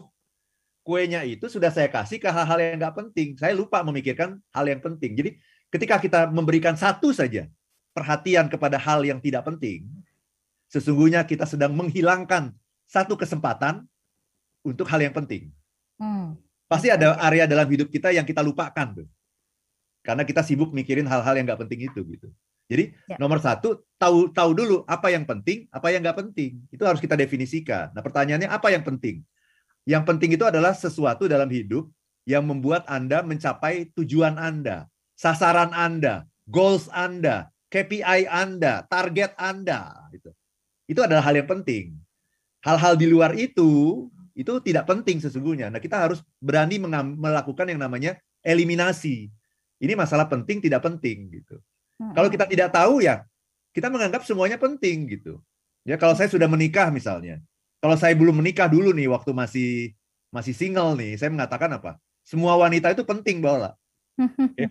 Kuenya 0.82 1.22
itu 1.22 1.46
sudah 1.46 1.70
saya 1.70 1.86
kasih 1.86 2.18
ke 2.18 2.26
hal-hal 2.26 2.58
yang 2.58 2.78
nggak 2.78 2.94
penting. 2.94 3.28
Saya 3.38 3.54
lupa 3.54 3.82
memikirkan 3.86 4.38
hal 4.50 4.66
yang 4.66 4.82
penting. 4.82 5.14
Jadi 5.14 5.30
ketika 5.70 5.98
kita 6.02 6.20
memberikan 6.30 6.74
satu 6.74 7.14
saja 7.14 7.46
perhatian 7.94 8.50
kepada 8.50 8.78
hal 8.78 9.02
yang 9.06 9.22
tidak 9.22 9.46
penting, 9.46 9.86
sesungguhnya 10.70 11.22
kita 11.22 11.46
sedang 11.46 11.74
menghilangkan 11.74 12.50
satu 12.90 13.14
kesempatan 13.14 13.86
untuk 14.66 14.86
hal 14.90 15.02
yang 15.02 15.14
penting. 15.14 15.54
Hmm. 15.98 16.34
Pasti 16.66 16.88
ada 16.90 17.14
area 17.20 17.46
dalam 17.46 17.68
hidup 17.68 17.92
kita 17.92 18.10
yang 18.10 18.26
kita 18.26 18.40
lupakan 18.42 19.02
tuh 19.02 19.06
karena 20.02 20.26
kita 20.26 20.42
sibuk 20.42 20.74
mikirin 20.74 21.06
hal-hal 21.06 21.34
yang 21.38 21.46
nggak 21.46 21.62
penting 21.66 21.86
itu 21.86 22.00
gitu. 22.06 22.28
Jadi 22.66 22.94
ya. 23.10 23.16
nomor 23.18 23.42
satu 23.42 23.82
tahu 23.98 24.30
tahu 24.30 24.50
dulu 24.54 24.76
apa 24.86 25.10
yang 25.10 25.26
penting, 25.26 25.66
apa 25.70 25.90
yang 25.90 26.02
nggak 26.02 26.18
penting. 26.18 26.62
Itu 26.70 26.82
harus 26.86 26.98
kita 26.98 27.14
definisikan. 27.18 27.94
Nah 27.94 28.02
pertanyaannya 28.02 28.50
apa 28.50 28.70
yang 28.70 28.82
penting? 28.82 29.22
Yang 29.82 30.02
penting 30.06 30.30
itu 30.34 30.44
adalah 30.46 30.74
sesuatu 30.74 31.26
dalam 31.26 31.50
hidup 31.50 31.90
yang 32.22 32.46
membuat 32.46 32.86
Anda 32.86 33.22
mencapai 33.26 33.90
tujuan 33.98 34.38
Anda, 34.38 34.86
sasaran 35.18 35.74
Anda, 35.74 36.26
goals 36.46 36.86
Anda, 36.94 37.50
KPI 37.70 38.30
Anda, 38.30 38.86
target 38.86 39.34
Anda. 39.34 40.06
Itu, 40.14 40.30
itu 40.86 41.00
adalah 41.02 41.26
hal 41.26 41.42
yang 41.42 41.50
penting. 41.50 41.98
Hal-hal 42.62 42.94
di 42.94 43.10
luar 43.10 43.34
itu 43.34 44.06
itu 44.32 44.52
tidak 44.64 44.86
penting 44.88 45.18
sesungguhnya. 45.18 45.68
Nah, 45.68 45.82
kita 45.82 45.98
harus 46.08 46.22
berani 46.38 46.78
melakukan 47.18 47.68
yang 47.68 47.82
namanya 47.82 48.16
eliminasi. 48.40 49.28
Ini 49.82 49.98
masalah 49.98 50.30
penting 50.30 50.62
tidak 50.62 50.86
penting 50.86 51.42
gitu. 51.42 51.58
Hmm. 51.98 52.14
Kalau 52.14 52.30
kita 52.30 52.46
tidak 52.46 52.70
tahu 52.70 53.02
ya 53.02 53.26
kita 53.74 53.90
menganggap 53.90 54.22
semuanya 54.22 54.60
penting 54.60 55.10
gitu. 55.10 55.42
Ya 55.82 55.98
kalau 55.98 56.14
saya 56.14 56.30
sudah 56.30 56.46
menikah 56.46 56.94
misalnya. 56.94 57.42
Kalau 57.82 57.98
saya 57.98 58.14
belum 58.14 58.38
menikah 58.38 58.70
dulu 58.70 58.94
nih 58.94 59.10
waktu 59.10 59.34
masih 59.34 59.70
masih 60.30 60.54
single 60.54 60.94
nih, 60.94 61.18
saya 61.18 61.34
mengatakan 61.34 61.66
apa? 61.74 61.98
Semua 62.22 62.54
wanita 62.54 62.94
itu 62.94 63.02
penting, 63.02 63.42
Bola. 63.42 63.74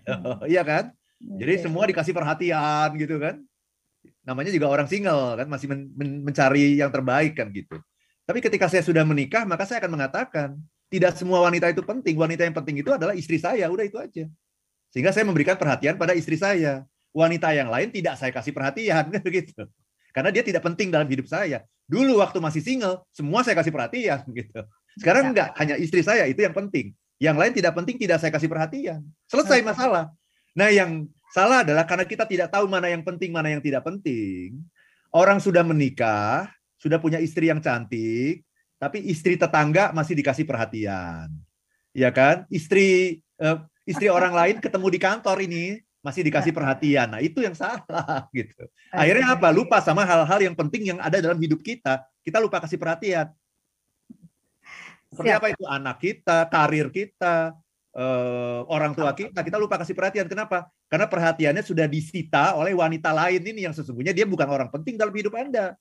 Iya 0.51 0.63
kan? 0.63 0.95
Jadi 1.21 1.53
semua 1.61 1.85
dikasih 1.85 2.15
perhatian 2.15 2.95
gitu 2.97 3.19
kan. 3.21 3.43
Namanya 4.25 4.49
juga 4.49 4.71
orang 4.71 4.87
single 4.89 5.37
kan, 5.37 5.47
masih 5.51 5.67
men 5.69 5.91
men 5.93 6.09
mencari 6.25 6.79
yang 6.79 6.89
terbaik 6.89 7.37
kan 7.37 7.51
gitu. 7.53 7.77
Tapi 8.25 8.39
ketika 8.41 8.71
saya 8.71 8.81
sudah 8.81 9.03
menikah, 9.05 9.45
maka 9.45 9.67
saya 9.67 9.83
akan 9.83 9.91
mengatakan, 9.97 10.49
tidak 10.89 11.13
semua 11.19 11.43
wanita 11.45 11.69
itu 11.69 11.83
penting. 11.85 12.15
Wanita 12.17 12.47
yang 12.47 12.55
penting 12.55 12.81
itu 12.81 12.89
adalah 12.89 13.13
istri 13.13 13.37
saya, 13.37 13.69
udah 13.69 13.85
itu 13.85 13.97
aja. 13.99 14.25
Sehingga 14.91 15.15
saya 15.15 15.23
memberikan 15.23 15.55
perhatian 15.55 15.95
pada 15.95 16.11
istri 16.11 16.35
saya. 16.35 16.83
Wanita 17.11 17.51
yang 17.51 17.67
lain 17.67 17.91
tidak 17.91 18.15
saya 18.15 18.31
kasih 18.31 18.55
perhatian 18.55 19.11
gitu. 19.39 19.63
Karena 20.11 20.31
dia 20.31 20.43
tidak 20.43 20.63
penting 20.63 20.91
dalam 20.91 21.07
hidup 21.07 21.27
saya. 21.27 21.63
Dulu 21.87 22.19
waktu 22.23 22.39
masih 22.39 22.63
single, 22.63 23.03
semua 23.11 23.43
saya 23.43 23.55
kasih 23.55 23.71
perhatian 23.71 24.23
gitu. 24.39 24.61
Sekarang 24.99 25.31
enggak, 25.31 25.55
hanya 25.59 25.75
istri 25.79 26.03
saya 26.03 26.27
itu 26.27 26.43
yang 26.43 26.55
penting. 26.55 26.91
Yang 27.21 27.37
lain 27.37 27.53
tidak 27.55 27.73
penting, 27.79 27.95
tidak 27.99 28.17
saya 28.19 28.31
kasih 28.31 28.49
perhatian. 28.51 28.99
Selesai 29.31 29.63
masalah. 29.63 30.11
Nah, 30.51 30.67
yang 30.73 31.07
salah 31.31 31.63
adalah 31.63 31.87
karena 31.87 32.03
kita 32.03 32.27
tidak 32.27 32.51
tahu 32.51 32.67
mana 32.67 32.91
yang 32.91 33.05
penting, 33.05 33.31
mana 33.31 33.47
yang 33.53 33.63
tidak 33.63 33.87
penting. 33.87 34.59
Orang 35.13 35.39
sudah 35.39 35.63
menikah, 35.63 36.49
sudah 36.81 36.97
punya 36.97 37.21
istri 37.21 37.47
yang 37.47 37.61
cantik, 37.61 38.41
tapi 38.81 39.05
istri 39.05 39.37
tetangga 39.37 39.93
masih 39.93 40.17
dikasih 40.17 40.49
perhatian. 40.49 41.29
Ya 41.93 42.09
kan? 42.09 42.49
Istri 42.49 43.21
uh, 43.37 43.69
istri 43.85 44.07
orang 44.07 44.33
lain 44.33 44.55
ketemu 44.61 44.87
di 44.89 44.99
kantor 45.01 45.37
ini 45.43 45.65
masih 46.01 46.25
dikasih 46.25 46.51
perhatian. 46.51 47.07
Nah, 47.13 47.21
itu 47.21 47.39
yang 47.45 47.53
salah 47.53 48.25
gitu. 48.37 48.65
Akhirnya 48.89 49.37
apa? 49.37 49.53
Lupa 49.53 49.77
sama 49.79 50.01
hal-hal 50.03 50.39
yang 50.41 50.57
penting 50.57 50.93
yang 50.93 50.99
ada 50.99 51.21
dalam 51.21 51.37
hidup 51.37 51.61
kita. 51.61 52.01
Kita 52.25 52.41
lupa 52.41 52.57
kasih 52.61 52.81
perhatian. 52.81 53.29
Seperti 55.11 55.29
Siap. 55.29 55.39
apa 55.43 55.47
itu 55.51 55.63
anak 55.67 55.97
kita, 55.99 56.37
karir 56.47 56.87
kita, 56.87 57.51
uh, 57.93 58.63
orang 58.71 58.95
tua 58.95 59.11
kita, 59.11 59.43
kita 59.43 59.57
lupa 59.59 59.77
kasih 59.77 59.93
perhatian. 59.93 60.25
Kenapa? 60.25 60.71
Karena 60.87 61.05
perhatiannya 61.05 61.63
sudah 61.63 61.85
disita 61.85 62.55
oleh 62.55 62.71
wanita 62.71 63.11
lain 63.11 63.43
ini 63.43 63.67
yang 63.67 63.75
sesungguhnya 63.75 64.15
dia 64.15 64.23
bukan 64.23 64.47
orang 64.47 64.71
penting 64.71 64.95
dalam 64.95 65.13
hidup 65.13 65.35
Anda. 65.35 65.75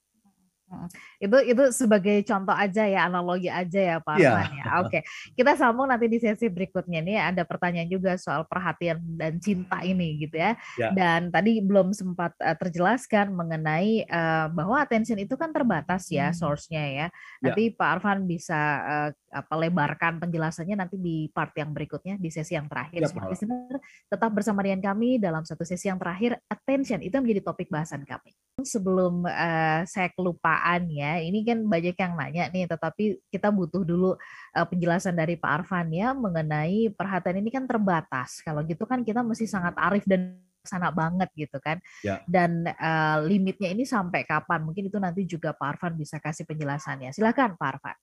Itu 1.18 1.36
itu 1.42 1.64
sebagai 1.74 2.22
contoh 2.24 2.54
aja 2.54 2.86
ya, 2.86 3.10
analogi 3.10 3.50
aja 3.50 3.80
ya 3.80 3.96
Pak 3.98 4.16
yeah. 4.16 4.32
Arman 4.32 4.50
ya. 4.54 4.64
Oke, 4.84 4.98
kita 5.34 5.52
sambung 5.58 5.90
nanti 5.90 6.06
di 6.06 6.18
sesi 6.22 6.46
berikutnya 6.46 7.00
nih 7.02 7.18
ada 7.18 7.42
pertanyaan 7.42 7.90
juga 7.90 8.14
soal 8.16 8.46
perhatian 8.46 9.02
dan 9.18 9.36
cinta 9.42 9.82
ini 9.82 10.20
gitu 10.22 10.38
ya. 10.38 10.54
Yeah. 10.78 10.92
Dan 10.94 11.20
tadi 11.34 11.58
belum 11.60 11.90
sempat 11.92 12.36
uh, 12.38 12.56
terjelaskan 12.56 13.34
mengenai 13.34 14.06
uh, 14.06 14.46
bahwa 14.52 14.78
attention 14.78 15.18
itu 15.18 15.34
kan 15.34 15.50
terbatas 15.50 16.06
ya 16.08 16.30
hmm. 16.30 16.36
source-nya 16.36 16.84
ya. 16.86 16.98
ya. 17.00 17.06
Nanti 17.42 17.62
yeah. 17.70 17.76
Pak 17.76 17.88
Arfan 17.98 18.18
bisa 18.28 18.60
uh, 18.84 19.10
apa 19.30 19.54
lebarkan 19.54 20.18
penjelasannya 20.18 20.74
nanti 20.74 20.98
di 20.98 21.30
part 21.30 21.54
yang 21.54 21.70
berikutnya 21.70 22.18
di 22.18 22.28
sesi 22.34 22.58
yang 22.58 22.66
terakhir. 22.66 23.06
Ya, 23.06 23.08
Smart 23.08 23.30
Listener 23.30 23.78
tetap 24.10 24.30
bersama 24.34 24.66
dengan 24.66 24.82
kami 24.82 25.22
dalam 25.22 25.46
satu 25.46 25.62
sesi 25.62 25.86
yang 25.86 26.02
terakhir 26.02 26.42
attention 26.50 26.98
itu 27.00 27.14
menjadi 27.22 27.46
topik 27.46 27.70
bahasan 27.70 28.02
kami. 28.02 28.34
Sebelum 28.60 29.24
uh, 29.24 29.86
saya 29.86 30.10
kelupaan 30.12 30.90
ya, 30.90 31.22
ini 31.22 31.46
kan 31.46 31.62
banyak 31.62 31.96
yang 31.96 32.12
nanya 32.18 32.50
nih, 32.50 32.66
tetapi 32.66 33.22
kita 33.30 33.48
butuh 33.54 33.86
dulu 33.86 34.18
uh, 34.58 34.66
penjelasan 34.66 35.14
dari 35.14 35.38
Pak 35.38 35.62
Arfan 35.62 35.88
ya 35.94 36.12
mengenai 36.12 36.90
perhatian 36.92 37.40
ini 37.40 37.54
kan 37.54 37.64
terbatas. 37.70 38.42
Kalau 38.42 38.66
gitu 38.66 38.84
kan 38.84 39.06
kita 39.06 39.22
mesti 39.22 39.46
sangat 39.46 39.78
arif 39.78 40.04
dan 40.04 40.36
sana 40.60 40.92
banget 40.92 41.28
gitu 41.36 41.56
kan. 41.56 41.80
Ya. 42.04 42.20
Dan 42.28 42.68
uh, 42.68 43.18
limitnya 43.24 43.72
ini 43.72 43.88
sampai 43.88 44.28
kapan? 44.28 44.60
Mungkin 44.64 44.92
itu 44.92 44.98
nanti 45.00 45.24
juga 45.24 45.56
Pak 45.56 45.68
Arfan 45.76 45.94
bisa 45.96 46.20
kasih 46.20 46.44
penjelasannya. 46.44 47.16
Silakan 47.16 47.56
Pak 47.56 47.68
Arfan. 47.76 47.96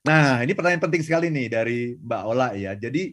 Nah, 0.00 0.40
ini 0.40 0.52
pertanyaan 0.56 0.80
penting 0.80 1.02
sekali 1.04 1.28
nih 1.28 1.46
dari 1.52 1.78
Mbak 2.00 2.22
Ola 2.24 2.48
ya. 2.56 2.72
Jadi 2.72 3.12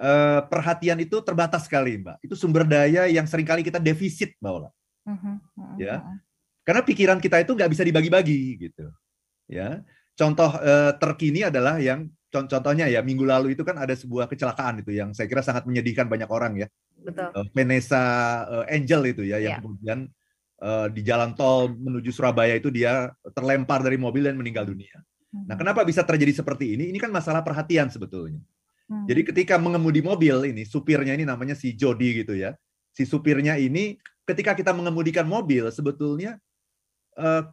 eh, 0.00 0.40
perhatian 0.50 0.98
itu 0.98 1.22
terbatas 1.22 1.66
sekali, 1.66 2.00
Mbak. 2.02 2.16
Itu 2.26 2.34
sumber 2.34 2.66
daya 2.66 3.06
yang 3.06 3.26
sering 3.30 3.46
kali 3.46 3.62
kita 3.62 3.78
defisit, 3.78 4.34
Mbak 4.42 4.52
Ola. 4.52 4.70
Uh-huh, 5.04 5.36
uh-huh. 5.36 5.76
Ya, 5.76 6.00
karena 6.64 6.80
pikiran 6.80 7.20
kita 7.20 7.44
itu 7.44 7.52
nggak 7.52 7.70
bisa 7.70 7.84
dibagi-bagi 7.84 8.40
gitu. 8.56 8.88
Ya, 9.46 9.84
contoh 10.16 10.50
eh, 10.64 10.96
terkini 10.96 11.44
adalah 11.44 11.76
yang 11.78 12.08
contohnya 12.34 12.90
ya 12.90 12.98
minggu 12.98 13.22
lalu 13.22 13.54
itu 13.54 13.62
kan 13.62 13.78
ada 13.78 13.94
sebuah 13.94 14.26
kecelakaan 14.26 14.82
itu 14.82 14.90
yang 14.90 15.14
saya 15.14 15.30
kira 15.30 15.46
sangat 15.46 15.70
menyedihkan 15.70 16.10
banyak 16.10 16.26
orang 16.26 16.58
ya. 16.58 16.68
Betul. 16.98 17.30
Uh, 17.30 17.46
Vanessa 17.54 18.02
uh, 18.48 18.64
Angel 18.66 19.02
itu 19.12 19.22
ya 19.22 19.38
yang 19.38 19.54
yeah. 19.54 19.62
kemudian 19.62 19.98
uh, 20.64 20.88
di 20.88 21.04
jalan 21.04 21.36
tol 21.36 21.70
menuju 21.70 22.10
Surabaya 22.10 22.56
itu 22.56 22.72
dia 22.72 23.12
terlempar 23.36 23.84
dari 23.84 24.00
mobil 24.00 24.24
dan 24.26 24.34
meninggal 24.34 24.66
dunia. 24.66 24.98
Nah, 25.34 25.58
kenapa 25.58 25.82
bisa 25.82 26.06
terjadi 26.06 26.30
seperti 26.30 26.78
ini? 26.78 26.94
Ini 26.94 26.98
kan 27.02 27.10
masalah 27.10 27.42
perhatian 27.42 27.90
sebetulnya. 27.90 28.38
Hmm. 28.86 29.08
Jadi 29.10 29.34
ketika 29.34 29.58
mengemudi 29.58 29.98
mobil 30.04 30.54
ini, 30.54 30.62
supirnya 30.62 31.16
ini 31.18 31.26
namanya 31.26 31.58
si 31.58 31.74
Jody 31.74 32.22
gitu 32.22 32.38
ya. 32.38 32.54
Si 32.94 33.02
supirnya 33.02 33.58
ini 33.58 33.98
ketika 34.22 34.54
kita 34.54 34.70
mengemudikan 34.70 35.26
mobil 35.26 35.66
sebetulnya 35.74 36.38
uh, 37.18 37.50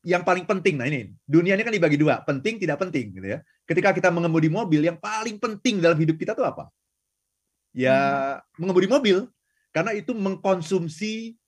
yang 0.00 0.24
paling 0.24 0.48
penting. 0.48 0.80
Nah 0.80 0.88
ini 0.88 1.12
dunia 1.28 1.58
ini 1.58 1.62
kan 1.66 1.74
dibagi 1.74 2.00
dua, 2.00 2.24
penting 2.24 2.56
tidak 2.56 2.80
penting 2.80 3.12
gitu 3.12 3.28
ya. 3.36 3.38
Ketika 3.68 3.92
kita 3.92 4.08
mengemudi 4.08 4.48
mobil, 4.48 4.80
yang 4.80 4.96
paling 4.96 5.36
penting 5.36 5.78
dalam 5.84 5.98
hidup 6.00 6.16
kita 6.16 6.32
tuh 6.32 6.48
apa? 6.48 6.72
Ya 7.76 7.98
hmm. 8.40 8.64
mengemudi 8.64 8.88
mobil 8.88 9.28
karena 9.70 9.94
itu 9.94 10.16
mengkonsumsi 10.16 11.38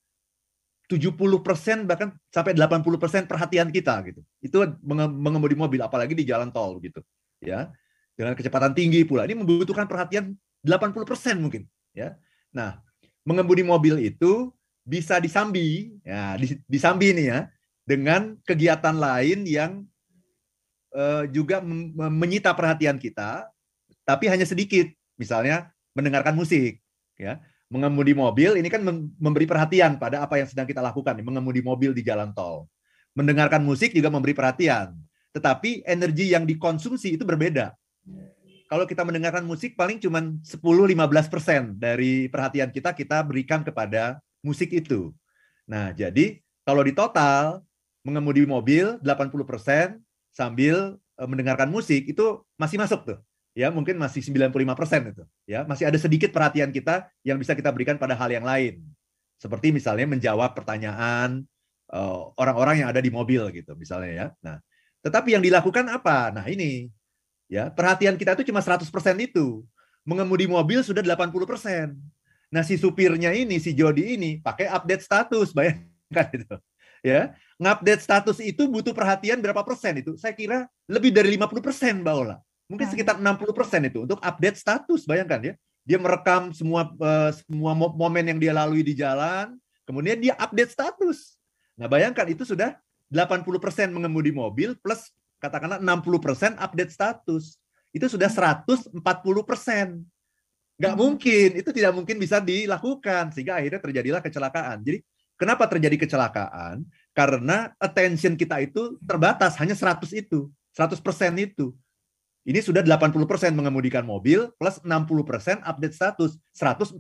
70% 0.90 1.88
bahkan 1.88 2.12
sampai 2.28 2.52
80% 2.52 3.30
perhatian 3.30 3.68
kita 3.72 3.94
gitu. 4.08 4.20
Itu 4.42 4.62
mengemudi 4.82 5.56
mobil 5.56 5.80
apalagi 5.80 6.12
di 6.12 6.26
jalan 6.26 6.50
tol 6.50 6.82
gitu. 6.82 7.00
Ya. 7.40 7.70
Dengan 8.12 8.36
kecepatan 8.36 8.76
tinggi 8.76 9.06
pula. 9.08 9.24
Ini 9.24 9.38
membutuhkan 9.38 9.88
perhatian 9.88 10.36
80% 10.62 11.42
mungkin, 11.42 11.66
ya. 11.96 12.14
Nah, 12.52 12.78
mengemudi 13.24 13.64
mobil 13.64 13.98
itu 13.98 14.52
bisa 14.84 15.18
disambi, 15.18 15.96
ya, 16.04 16.36
disambi 16.68 17.16
nih 17.16 17.26
ya, 17.32 17.40
dengan 17.82 18.36
kegiatan 18.44 18.94
lain 18.94 19.48
yang 19.48 19.82
uh, 20.94 21.24
juga 21.32 21.64
menyita 21.96 22.52
perhatian 22.54 23.00
kita, 23.00 23.48
tapi 24.04 24.28
hanya 24.28 24.44
sedikit. 24.46 24.86
Misalnya 25.16 25.72
mendengarkan 25.96 26.36
musik, 26.36 26.78
ya 27.16 27.40
mengemudi 27.72 28.12
mobil 28.12 28.60
ini 28.60 28.68
kan 28.68 28.84
memberi 29.16 29.48
perhatian 29.48 29.96
pada 29.96 30.20
apa 30.20 30.36
yang 30.36 30.44
sedang 30.44 30.68
kita 30.68 30.84
lakukan, 30.84 31.16
mengemudi 31.24 31.64
mobil 31.64 31.96
di 31.96 32.04
jalan 32.04 32.28
tol. 32.36 32.68
Mendengarkan 33.16 33.64
musik 33.64 33.96
juga 33.96 34.12
memberi 34.12 34.36
perhatian, 34.36 34.92
tetapi 35.32 35.80
energi 35.88 36.36
yang 36.36 36.44
dikonsumsi 36.44 37.16
itu 37.16 37.24
berbeda. 37.24 37.72
Kalau 38.68 38.84
kita 38.84 39.04
mendengarkan 39.04 39.44
musik 39.44 39.76
paling 39.76 40.00
cuma 40.00 40.20
10-15% 40.20 41.76
dari 41.76 42.28
perhatian 42.28 42.72
kita 42.72 42.92
kita 42.92 43.20
berikan 43.24 43.64
kepada 43.64 44.20
musik 44.44 44.72
itu. 44.72 45.12
Nah, 45.68 45.92
jadi 45.92 46.40
kalau 46.64 46.84
di 46.84 46.92
total 46.92 47.64
mengemudi 48.04 48.44
mobil 48.48 49.00
80% 49.00 50.00
sambil 50.32 50.96
eh, 50.96 51.28
mendengarkan 51.28 51.68
musik 51.68 52.08
itu 52.08 52.40
masih 52.56 52.80
masuk 52.80 53.00
tuh 53.04 53.20
ya 53.52 53.68
mungkin 53.68 54.00
masih 54.00 54.24
95% 54.24 55.12
itu. 55.12 55.24
Ya 55.44 55.64
masih 55.68 55.88
ada 55.88 55.98
sedikit 56.00 56.32
perhatian 56.32 56.72
kita 56.72 57.08
yang 57.24 57.36
bisa 57.36 57.52
kita 57.52 57.68
berikan 57.72 58.00
pada 58.00 58.16
hal 58.16 58.28
yang 58.32 58.44
lain. 58.44 58.80
Seperti 59.36 59.72
misalnya 59.72 60.08
menjawab 60.08 60.56
pertanyaan 60.56 61.44
eh, 61.92 62.22
orang-orang 62.40 62.74
uh, 62.76 62.80
yang 62.84 62.88
ada 62.88 63.00
di 63.00 63.12
mobil 63.12 63.52
gitu 63.52 63.76
misalnya 63.76 64.12
ya. 64.12 64.26
Nah 64.40 64.56
tetapi 65.04 65.36
yang 65.36 65.44
dilakukan 65.44 65.86
apa? 65.92 66.32
Nah 66.32 66.44
ini. 66.48 66.88
Ya 67.52 67.68
perhatian 67.68 68.16
kita 68.16 68.32
itu 68.40 68.48
cuma 68.48 68.64
100% 68.64 68.88
itu. 69.20 69.60
Mengemudi 70.02 70.48
mobil 70.50 70.82
sudah 70.82 71.04
80% 71.04 71.94
nah 72.52 72.60
si 72.60 72.76
supirnya 72.76 73.32
ini 73.32 73.56
si 73.56 73.72
Jody 73.72 74.12
ini 74.20 74.36
pakai 74.44 74.68
update 74.68 75.08
status 75.08 75.52
bayangkan 75.56 76.28
itu. 76.36 76.56
Ya 77.00 77.32
ngupdate 77.56 78.02
status 78.04 78.38
itu 78.44 78.68
butuh 78.68 78.92
perhatian 78.92 79.40
berapa 79.40 79.64
persen 79.64 80.04
itu? 80.04 80.20
Saya 80.20 80.36
kira 80.36 80.68
lebih 80.84 81.14
dari 81.16 81.32
50% 81.40 81.64
persen 81.64 81.94
Mbak 82.04 82.14
Ola 82.14 82.36
Mungkin 82.72 82.88
nah. 82.88 82.92
sekitar 82.96 83.14
60% 83.20 83.92
itu 83.92 84.08
untuk 84.08 84.16
update 84.24 84.56
status, 84.56 85.04
bayangkan 85.04 85.52
ya. 85.52 85.54
Dia 85.84 86.00
merekam 86.00 86.56
semua 86.56 86.88
uh, 86.88 87.30
semua 87.36 87.76
momen 87.76 88.24
yang 88.24 88.38
dia 88.40 88.56
lalui 88.56 88.80
di 88.80 88.96
jalan, 88.96 89.60
kemudian 89.84 90.16
dia 90.16 90.32
update 90.40 90.72
status. 90.72 91.36
Nah, 91.76 91.84
bayangkan 91.84 92.24
itu 92.32 92.48
sudah 92.48 92.80
80% 93.12 93.92
mengemudi 93.92 94.32
mobil 94.32 94.72
plus 94.80 95.12
katakanlah 95.36 95.76
60% 95.84 96.56
update 96.56 96.96
status. 96.96 97.60
Itu 97.92 98.08
sudah 98.08 98.32
140%. 98.32 98.88
Nggak 100.80 100.94
hmm. 100.96 100.96
mungkin, 100.96 101.48
itu 101.60 101.70
tidak 101.76 101.92
mungkin 101.92 102.16
bisa 102.16 102.40
dilakukan 102.40 103.36
sehingga 103.36 103.60
akhirnya 103.60 103.84
terjadilah 103.84 104.22
kecelakaan. 104.24 104.80
Jadi 104.80 104.98
kenapa 105.36 105.68
terjadi 105.68 106.08
kecelakaan? 106.08 106.88
Karena 107.12 107.68
attention 107.76 108.32
kita 108.32 108.64
itu 108.64 108.96
terbatas 109.04 109.60
hanya 109.60 109.76
100 109.76 110.08
itu, 110.16 110.48
100% 110.72 110.96
itu. 111.36 111.76
Ini 112.42 112.58
sudah 112.58 112.82
80% 112.82 113.54
mengemudikan 113.54 114.02
mobil 114.02 114.50
plus 114.58 114.82
60% 114.82 115.62
update 115.62 115.94
status 115.94 116.34
140 116.58 116.98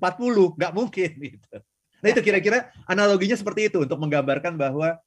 nggak 0.54 0.72
mungkin 0.72 1.10
gitu. 1.18 1.56
Nah 2.02 2.08
itu 2.10 2.20
kira-kira 2.22 2.70
analoginya 2.86 3.34
seperti 3.34 3.70
itu 3.70 3.82
untuk 3.82 3.98
menggambarkan 3.98 4.54
bahwa 4.54 4.98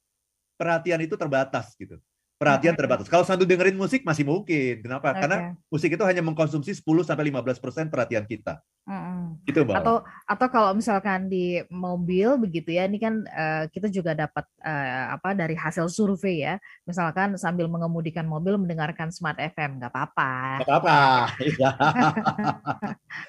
perhatian 0.60 1.00
itu 1.04 1.16
terbatas 1.16 1.72
gitu 1.76 1.96
perhatian 2.36 2.76
terbatas. 2.76 3.08
Kalau 3.08 3.24
sambil 3.24 3.48
dengerin 3.48 3.76
musik 3.76 4.04
masih 4.04 4.28
mungkin. 4.28 4.84
Kenapa? 4.84 5.12
Okay. 5.12 5.20
Karena 5.24 5.36
musik 5.72 5.90
itu 5.96 6.04
hanya 6.04 6.20
mengkonsumsi 6.20 6.76
10 6.76 6.84
sampai 7.08 7.32
15% 7.32 7.92
perhatian 7.92 8.24
kita. 8.28 8.60
Mm-hmm. 8.84 9.25
Itu 9.44 9.66
Bang. 9.68 9.82
Atau 9.82 10.06
atau 10.26 10.46
kalau 10.48 10.70
misalkan 10.72 11.28
di 11.28 11.60
mobil 11.68 12.40
begitu 12.40 12.72
ya, 12.72 12.88
ini 12.88 12.96
kan 12.96 13.20
uh, 13.26 13.68
kita 13.68 13.92
juga 13.92 14.16
dapat 14.16 14.48
uh, 14.64 15.18
apa 15.18 15.36
dari 15.36 15.52
hasil 15.52 15.90
survei 15.92 16.46
ya. 16.46 16.56
Misalkan 16.88 17.36
sambil 17.36 17.68
mengemudikan 17.68 18.24
mobil 18.24 18.56
mendengarkan 18.56 19.12
Smart 19.12 19.36
FM, 19.36 19.82
nggak 19.82 19.92
apa-apa. 19.92 20.32
Nggak 20.62 20.68
apa-apa. 20.70 20.98
Iya. 21.46 21.70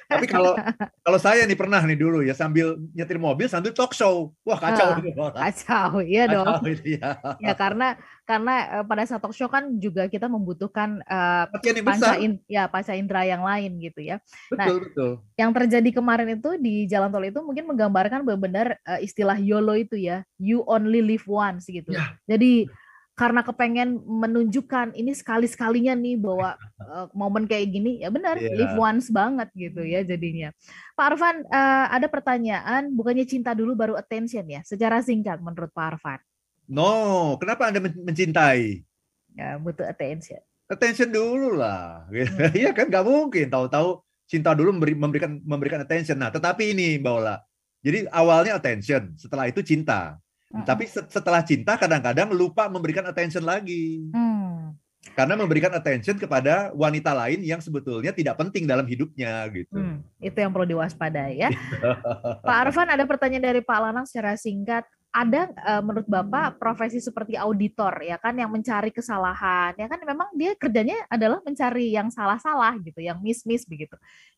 Tapi 0.10 0.26
kalau 0.26 0.58
kalau 1.06 1.20
saya 1.22 1.46
nih 1.46 1.56
pernah 1.56 1.80
nih 1.86 1.96
dulu 1.96 2.26
ya 2.26 2.34
sambil 2.34 2.76
nyetir 2.92 3.22
mobil 3.22 3.46
sambil 3.48 3.72
talk 3.72 3.94
show. 3.94 4.34
Wah, 4.42 4.58
kacau 4.58 4.98
uh, 4.98 5.32
Kacau, 5.32 6.02
iya 6.02 6.26
dong. 6.26 6.46
Kacau, 6.48 6.74
iya. 6.98 7.10
ya 7.40 7.54
karena 7.54 7.98
karena 8.28 8.56
uh, 8.80 8.86
pada 8.86 9.08
saat 9.08 9.24
talk 9.24 9.32
show 9.32 9.48
kan 9.48 9.80
juga 9.80 10.12
kita 10.12 10.28
membutuhkan 10.28 11.00
uh, 11.08 11.48
panca 11.86 12.20
in, 12.20 12.44
ya 12.52 12.68
panca 12.68 12.92
indera 12.92 13.24
yang 13.24 13.44
lain 13.46 13.80
gitu 13.80 14.04
ya. 14.04 14.20
Betul, 14.52 14.60
nah, 14.60 14.84
betul. 14.84 15.12
Yang 15.40 15.52
terjadi 15.64 15.90
kemarin 15.98 16.38
itu 16.38 16.54
di 16.62 16.86
jalan 16.86 17.10
tol 17.10 17.26
itu 17.26 17.42
mungkin 17.42 17.66
menggambarkan 17.66 18.22
benar-benar 18.22 18.78
uh, 18.86 19.02
istilah 19.02 19.42
YOLO 19.42 19.74
itu 19.74 19.98
ya, 19.98 20.22
you 20.38 20.62
only 20.70 21.02
live 21.02 21.26
once 21.26 21.66
gitu. 21.66 21.98
Ya. 21.98 22.14
Jadi 22.30 22.70
karena 23.18 23.42
kepengen 23.42 23.98
menunjukkan 24.06 24.94
ini 24.94 25.10
sekali-sekalinya 25.18 25.98
nih 25.98 26.22
bahwa 26.22 26.54
uh, 26.78 27.10
momen 27.18 27.50
kayak 27.50 27.74
gini 27.74 28.06
ya 28.06 28.14
benar 28.14 28.38
yeah. 28.38 28.54
live 28.54 28.78
once 28.78 29.10
banget 29.10 29.50
gitu 29.58 29.82
ya 29.82 30.06
jadinya. 30.06 30.54
Pak 30.94 31.18
Arfan 31.18 31.42
uh, 31.50 31.90
ada 31.90 32.06
pertanyaan 32.06 32.94
bukannya 32.94 33.26
cinta 33.26 33.58
dulu 33.58 33.74
baru 33.74 33.98
attention 33.98 34.46
ya 34.46 34.62
secara 34.62 35.02
singkat 35.02 35.42
menurut 35.42 35.74
Pak 35.74 35.98
Arfan. 35.98 36.22
No, 36.70 37.34
kenapa 37.42 37.74
Anda 37.74 37.82
mencintai? 37.82 38.86
Ya, 39.34 39.56
butuh 39.58 39.88
attention. 39.88 40.44
Attention 40.68 41.10
dulu 41.10 41.58
lah. 41.58 42.06
Hmm. 42.12 42.54
Iya 42.60 42.76
kan 42.76 42.92
nggak 42.92 43.06
mungkin 43.08 43.48
tahu-tahu 43.50 44.04
cinta 44.28 44.52
dulu 44.52 44.76
memberi, 44.76 44.94
memberikan 44.94 45.32
memberikan 45.42 45.80
attention. 45.82 46.20
Nah, 46.20 46.30
tetapi 46.30 46.76
ini 46.76 47.00
Mbak 47.00 47.14
Ola. 47.16 47.40
Jadi 47.82 48.04
awalnya 48.12 48.60
attention, 48.60 49.16
setelah 49.16 49.48
itu 49.48 49.64
cinta. 49.64 50.20
Hmm. 50.52 50.68
Tapi 50.68 50.88
setelah 50.88 51.42
cinta 51.44 51.80
kadang-kadang 51.80 52.32
lupa 52.36 52.68
memberikan 52.68 53.08
attention 53.08 53.48
lagi. 53.48 54.12
Hmm. 54.12 54.76
Karena 55.16 55.40
memberikan 55.40 55.72
attention 55.72 56.20
kepada 56.20 56.76
wanita 56.76 57.16
lain 57.16 57.40
yang 57.40 57.64
sebetulnya 57.64 58.12
tidak 58.12 58.36
penting 58.36 58.68
dalam 58.68 58.84
hidupnya 58.84 59.48
gitu. 59.56 59.72
Hmm, 59.72 60.04
itu 60.20 60.36
yang 60.36 60.52
perlu 60.52 60.68
diwaspadai 60.68 61.48
ya. 61.48 61.50
Pak 62.48 62.58
Arfan 62.68 62.92
ada 62.92 63.08
pertanyaan 63.08 63.56
dari 63.56 63.62
Pak 63.64 63.80
Lanang 63.80 64.06
secara 64.06 64.36
singkat 64.36 64.84
ada 65.12 65.50
uh, 65.66 65.82
menurut 65.82 66.06
Bapak 66.06 66.62
profesi 66.62 67.02
seperti 67.02 67.34
auditor 67.40 67.96
ya 68.06 68.22
kan 68.22 68.38
yang 68.38 68.52
mencari 68.54 68.94
kesalahan 68.94 69.74
ya 69.74 69.88
kan 69.90 69.98
memang 70.04 70.30
dia 70.38 70.54
kerjanya 70.54 71.08
adalah 71.10 71.42
mencari 71.42 71.90
yang 71.90 72.12
salah-salah 72.14 72.78
gitu, 72.84 73.02
yang 73.02 73.18
miss-miss 73.24 73.66
begitu. 73.66 73.96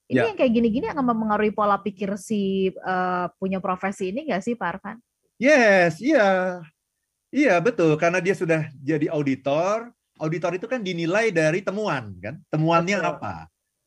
Ini 0.09 0.25
ya. 0.25 0.25
yang 0.33 0.37
kayak 0.39 0.53
gini-gini 0.55 0.87
akan 0.89 1.05
mempengaruhi 1.05 1.53
pola 1.53 1.77
pikir 1.77 2.17
si 2.17 2.73
uh, 2.81 3.29
punya 3.37 3.61
profesi 3.61 4.09
ini 4.09 4.25
nggak 4.25 4.41
sih 4.41 4.57
Pak 4.57 4.69
Arfan? 4.77 4.97
Yes, 5.37 6.01
iya. 6.01 6.59
Iya, 7.29 7.61
betul. 7.61 7.93
Karena 8.01 8.17
dia 8.17 8.33
sudah 8.33 8.65
jadi 8.81 9.05
auditor, 9.13 9.93
auditor 10.17 10.57
itu 10.57 10.65
kan 10.65 10.81
dinilai 10.81 11.29
dari 11.29 11.61
temuan 11.61 12.17
kan. 12.17 12.41
Temuannya 12.49 12.97
betul. 12.97 13.11
apa? 13.13 13.35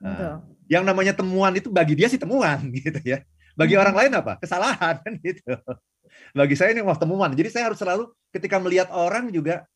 Nah, 0.02 0.38
yang 0.70 0.86
namanya 0.86 1.14
temuan 1.14 1.52
itu 1.58 1.68
bagi 1.74 1.98
dia 1.98 2.06
sih 2.06 2.22
temuan 2.22 2.58
gitu 2.78 3.02
ya. 3.02 3.26
Bagi 3.58 3.74
hmm. 3.74 3.82
orang 3.82 3.96
lain 3.98 4.12
apa? 4.14 4.32
Kesalahan 4.38 4.94
kan 5.04 5.14
gitu 5.20 5.58
bagi 6.32 6.56
saya 6.56 6.72
ini 6.76 6.82
wah 6.84 6.96
temuan. 6.96 7.32
Jadi 7.32 7.48
saya 7.52 7.70
harus 7.70 7.80
selalu 7.80 8.10
ketika 8.32 8.56
melihat 8.58 8.88
orang 8.92 9.28
juga 9.32 9.68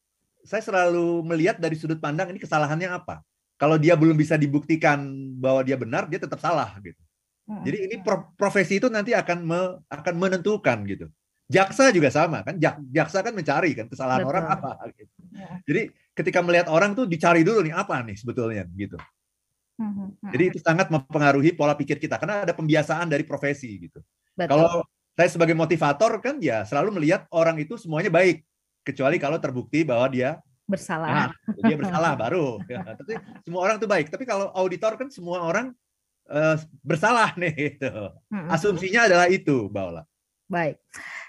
saya 0.47 0.63
selalu 0.63 1.27
melihat 1.27 1.59
dari 1.59 1.75
sudut 1.75 1.99
pandang 1.99 2.31
ini 2.31 2.39
kesalahannya 2.39 2.89
apa. 2.93 3.21
Kalau 3.57 3.81
dia 3.81 3.97
belum 3.97 4.15
bisa 4.15 4.37
dibuktikan 4.37 5.01
bahwa 5.41 5.65
dia 5.65 5.81
benar, 5.81 6.07
dia 6.07 6.21
tetap 6.21 6.39
salah 6.39 6.77
gitu. 6.85 7.01
Jadi 7.47 7.79
ini 7.87 7.95
profesi 8.35 8.83
itu 8.83 8.91
nanti 8.91 9.15
akan 9.15 9.39
me, 9.47 9.61
akan 9.87 10.15
menentukan 10.19 10.83
gitu. 10.83 11.07
Jaksa 11.47 11.95
juga 11.95 12.11
sama 12.11 12.43
kan, 12.43 12.59
jaksa 12.91 13.23
kan 13.23 13.31
mencari 13.31 13.71
kan 13.79 13.87
kesalahan 13.87 14.27
Betul. 14.27 14.33
orang 14.35 14.45
apa 14.51 14.71
gitu. 14.99 15.15
Ya. 15.31 15.49
Jadi 15.63 15.83
ketika 16.11 16.43
melihat 16.43 16.67
orang 16.67 16.99
tuh 16.99 17.07
dicari 17.07 17.47
dulu 17.47 17.63
nih 17.63 17.71
apa 17.71 18.03
nih 18.03 18.19
sebetulnya 18.19 18.67
gitu. 18.75 18.99
Jadi 20.27 20.45
itu 20.51 20.59
sangat 20.59 20.91
mempengaruhi 20.91 21.55
pola 21.55 21.79
pikir 21.79 22.03
kita 22.03 22.19
karena 22.19 22.43
ada 22.43 22.57
pembiasaan 22.57 23.07
dari 23.07 23.23
profesi 23.23 23.79
gitu. 23.79 24.03
Betul. 24.35 24.49
Kalau 24.51 24.83
saya 25.17 25.29
sebagai 25.33 25.57
motivator 25.57 26.21
kan 26.21 26.37
ya 26.45 26.63
selalu 26.69 27.01
melihat 27.01 27.25
orang 27.33 27.57
itu 27.57 27.81
semuanya 27.81 28.13
baik 28.13 28.45
kecuali 28.85 29.17
kalau 29.17 29.41
terbukti 29.41 29.83
bahwa 29.83 30.07
dia 30.13 30.39
bersalah. 30.67 31.09
Nah, 31.09 31.31
dia 31.63 31.77
bersalah 31.83 32.13
baru. 32.19 32.61
Ya, 32.67 32.83
tapi 32.93 33.15
semua 33.47 33.61
orang 33.65 33.77
tuh 33.79 33.89
baik. 33.89 34.11
Tapi 34.11 34.27
kalau 34.27 34.51
auditor 34.53 34.99
kan 34.99 35.09
semua 35.09 35.41
orang 35.41 35.73
uh, 36.29 36.59
bersalah 36.83 37.33
nih. 37.39 37.79
Gitu. 37.79 37.95
Asumsinya 38.51 39.07
adalah 39.07 39.27
itu, 39.31 39.71
Mbak 39.71 39.85
Ola. 39.95 40.03
Baik. 40.47 40.79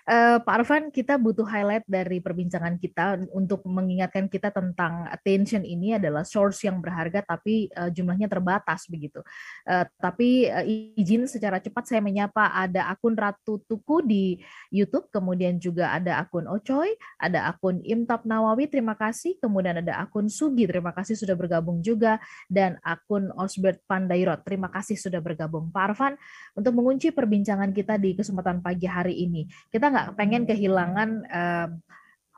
Uh, 0.08 0.40
Pak 0.40 0.64
Arfan, 0.64 0.88
kita 0.88 1.20
butuh 1.20 1.44
highlight 1.44 1.84
dari 1.84 2.24
perbincangan 2.24 2.80
kita 2.80 3.28
untuk 3.36 3.60
mengingatkan 3.68 4.32
kita 4.32 4.56
tentang 4.56 5.04
attention 5.12 5.68
ini 5.68 6.00
adalah 6.00 6.24
source 6.24 6.64
yang 6.64 6.80
berharga 6.80 7.20
tapi 7.28 7.68
uh, 7.76 7.92
jumlahnya 7.92 8.32
terbatas 8.32 8.88
begitu. 8.88 9.20
Uh, 9.68 9.84
tapi 10.00 10.48
uh, 10.48 10.64
izin 10.96 11.28
secara 11.28 11.60
cepat 11.60 11.92
saya 11.92 12.00
menyapa 12.00 12.56
ada 12.56 12.88
akun 12.88 13.20
Ratu 13.20 13.60
Tuku 13.68 14.00
di 14.08 14.40
YouTube, 14.72 15.12
kemudian 15.12 15.60
juga 15.60 15.92
ada 15.92 16.24
akun 16.24 16.48
Ocoy, 16.48 16.96
ada 17.20 17.52
akun 17.52 17.84
Imtap 17.84 18.24
Nawawi, 18.24 18.72
terima 18.72 18.96
kasih, 18.96 19.36
kemudian 19.44 19.84
ada 19.84 20.00
akun 20.00 20.32
Sugi, 20.32 20.72
terima 20.72 20.96
kasih 20.96 21.20
sudah 21.20 21.36
bergabung 21.36 21.84
juga, 21.84 22.16
dan 22.48 22.80
akun 22.80 23.28
Osbert 23.36 23.84
Pandairot, 23.84 24.40
terima 24.48 24.72
kasih 24.72 24.96
sudah 24.96 25.20
bergabung. 25.20 25.68
Pak 25.68 25.84
Arfan, 25.92 26.16
untuk 26.56 26.72
mengunci 26.80 27.12
perbincangan 27.12 27.76
kita 27.76 28.00
di 28.00 28.16
kesempatan 28.16 28.64
pagi 28.64 28.88
hari 28.88 29.28
ini, 29.28 29.44
kita 29.68 29.97
pengen 30.18 30.44
kehilangan 30.46 31.10
um, 31.28 31.70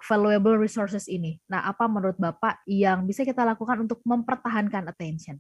valuable 0.08 0.56
resources 0.56 1.06
ini. 1.12 1.38
Nah, 1.52 1.68
apa 1.68 1.86
menurut 1.92 2.16
Bapak 2.16 2.64
yang 2.64 3.04
bisa 3.04 3.28
kita 3.28 3.44
lakukan 3.44 3.84
untuk 3.84 4.00
mempertahankan 4.08 4.88
attention? 4.88 5.36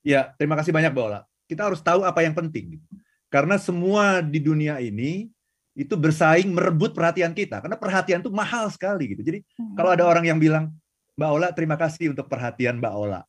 Ya, 0.00 0.32
terima 0.38 0.56
kasih 0.56 0.72
banyak, 0.72 0.94
Mbak 0.94 1.04
Ola. 1.04 1.20
Kita 1.46 1.68
harus 1.68 1.82
tahu 1.82 2.06
apa 2.06 2.22
yang 2.24 2.32
penting. 2.32 2.80
Karena 3.28 3.58
semua 3.58 4.22
di 4.22 4.38
dunia 4.38 4.78
ini 4.78 5.28
itu 5.76 5.92
bersaing 5.92 6.48
merebut 6.48 6.96
perhatian 6.96 7.36
kita. 7.36 7.60
Karena 7.60 7.76
perhatian 7.76 8.24
itu 8.24 8.32
mahal 8.32 8.72
sekali 8.72 9.12
gitu. 9.12 9.20
Jadi 9.20 9.44
hmm. 9.44 9.74
kalau 9.76 9.90
ada 9.92 10.08
orang 10.08 10.24
yang 10.24 10.38
bilang, 10.40 10.72
Mbak 11.18 11.30
Ola, 11.32 11.48
terima 11.52 11.76
kasih 11.76 12.16
untuk 12.16 12.30
perhatian 12.30 12.80
Mbak 12.80 12.94
Ola. 12.96 13.20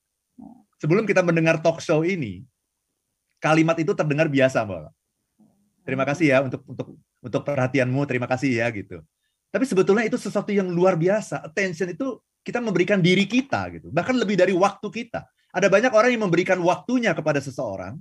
Sebelum 0.77 1.03
kita 1.09 1.25
mendengar 1.25 1.57
talk 1.59 1.81
show 1.81 2.05
ini, 2.05 2.45
kalimat 3.41 3.75
itu 3.81 3.91
terdengar 3.97 4.29
biasa, 4.29 4.63
Mbak 4.63 4.77
Ola. 4.77 4.91
Terima 5.87 6.03
kasih 6.03 6.35
ya 6.35 6.43
untuk 6.43 6.61
untuk 6.67 6.87
untuk 7.23 7.41
perhatianmu, 7.47 8.03
terima 8.03 8.27
kasih 8.27 8.59
ya 8.59 8.67
gitu. 8.75 8.99
Tapi 9.47 9.63
sebetulnya 9.63 10.03
itu 10.03 10.19
sesuatu 10.19 10.51
yang 10.51 10.67
luar 10.67 10.99
biasa. 10.99 11.47
Attention 11.47 11.95
itu 11.95 12.19
kita 12.43 12.59
memberikan 12.59 12.99
diri 12.99 13.23
kita 13.23 13.71
gitu. 13.71 13.87
Bahkan 13.95 14.19
lebih 14.19 14.35
dari 14.35 14.51
waktu 14.51 14.83
kita. 14.83 15.23
Ada 15.55 15.71
banyak 15.71 15.95
orang 15.95 16.11
yang 16.11 16.27
memberikan 16.27 16.59
waktunya 16.59 17.15
kepada 17.15 17.39
seseorang, 17.39 17.95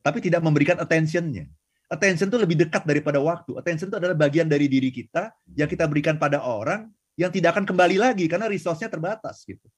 tapi 0.00 0.24
tidak 0.24 0.40
memberikan 0.40 0.80
attentionnya. 0.80 1.44
Attention 1.92 2.32
itu 2.32 2.40
lebih 2.40 2.56
dekat 2.64 2.88
daripada 2.88 3.20
waktu. 3.20 3.60
Attention 3.60 3.92
itu 3.92 4.00
adalah 4.00 4.16
bagian 4.16 4.48
dari 4.48 4.64
diri 4.64 4.88
kita 4.88 5.36
yang 5.52 5.68
kita 5.68 5.84
berikan 5.84 6.16
pada 6.16 6.40
orang 6.40 6.88
yang 7.20 7.28
tidak 7.28 7.52
akan 7.52 7.68
kembali 7.68 8.00
lagi 8.00 8.24
karena 8.24 8.48
resource-nya 8.48 8.88
terbatas 8.88 9.44
gitu. 9.44 9.68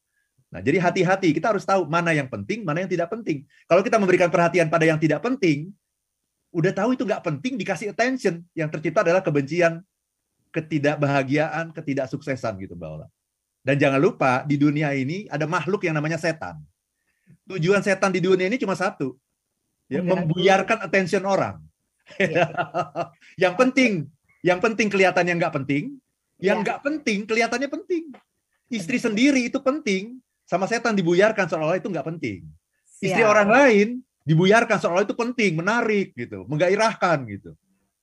Nah, 0.55 0.63
jadi 0.63 0.79
hati-hati, 0.79 1.35
kita 1.35 1.51
harus 1.51 1.67
tahu 1.67 1.91
mana 1.91 2.15
yang 2.15 2.31
penting, 2.31 2.63
mana 2.63 2.87
yang 2.87 2.91
tidak 2.91 3.11
penting. 3.11 3.43
Kalau 3.67 3.83
kita 3.83 3.99
memberikan 3.99 4.31
perhatian 4.31 4.71
pada 4.71 4.87
yang 4.87 5.03
tidak 5.03 5.19
penting, 5.19 5.75
udah 6.55 6.73
tahu 6.73 6.95
itu 6.95 7.03
nggak 7.03 7.23
penting 7.27 7.59
dikasih 7.59 7.91
attention. 7.91 8.47
Yang 8.55 8.79
tercipta 8.79 9.03
adalah 9.03 9.21
kebencian 9.21 9.83
ketidakbahagiaan 10.55 11.75
ketidaksuksesan 11.75 12.63
gitu 12.63 12.79
Mbak 12.79 12.91
Ola. 12.95 13.07
Dan 13.65 13.75
jangan 13.81 13.99
lupa 13.99 14.47
di 14.47 14.55
dunia 14.55 14.95
ini 14.95 15.27
ada 15.27 15.51
makhluk 15.51 15.83
yang 15.83 15.99
namanya 15.99 16.17
setan. 16.21 16.63
Tujuan 17.51 17.83
setan 17.83 18.15
di 18.15 18.23
dunia 18.23 18.47
ini 18.47 18.57
cuma 18.57 18.79
satu. 18.79 19.19
Ya 19.91 20.01
membuyarkan 20.01 20.87
attention 20.87 21.27
orang. 21.27 21.59
Ya. 22.17 22.49
yang 23.49 23.59
penting 23.59 24.09
yang 24.45 24.63
penting 24.63 24.87
kelihatan 24.87 25.27
yang 25.27 25.43
nggak 25.43 25.57
penting. 25.59 25.99
Yang 26.39 26.59
iya. 26.61 26.65
nggak 26.65 26.79
ya. 26.79 26.85
penting 26.87 27.19
kelihatannya 27.27 27.69
penting. 27.73 28.05
Istri 28.71 28.99
sendiri 29.03 29.41
itu 29.51 29.59
penting 29.59 30.23
sama 30.47 30.69
setan 30.71 30.95
dibuyarkan 30.95 31.51
seolah-olah 31.51 31.81
itu 31.83 31.91
nggak 31.91 32.07
penting. 32.15 32.47
Istri 33.03 33.25
orang 33.27 33.51
lain 33.51 33.89
dibuyarkan 34.25 34.81
seolah 34.81 35.05
itu 35.05 35.15
penting, 35.15 35.61
menarik 35.61 36.17
gitu, 36.17 36.49
menggairahkan 36.49 37.23
gitu. 37.29 37.53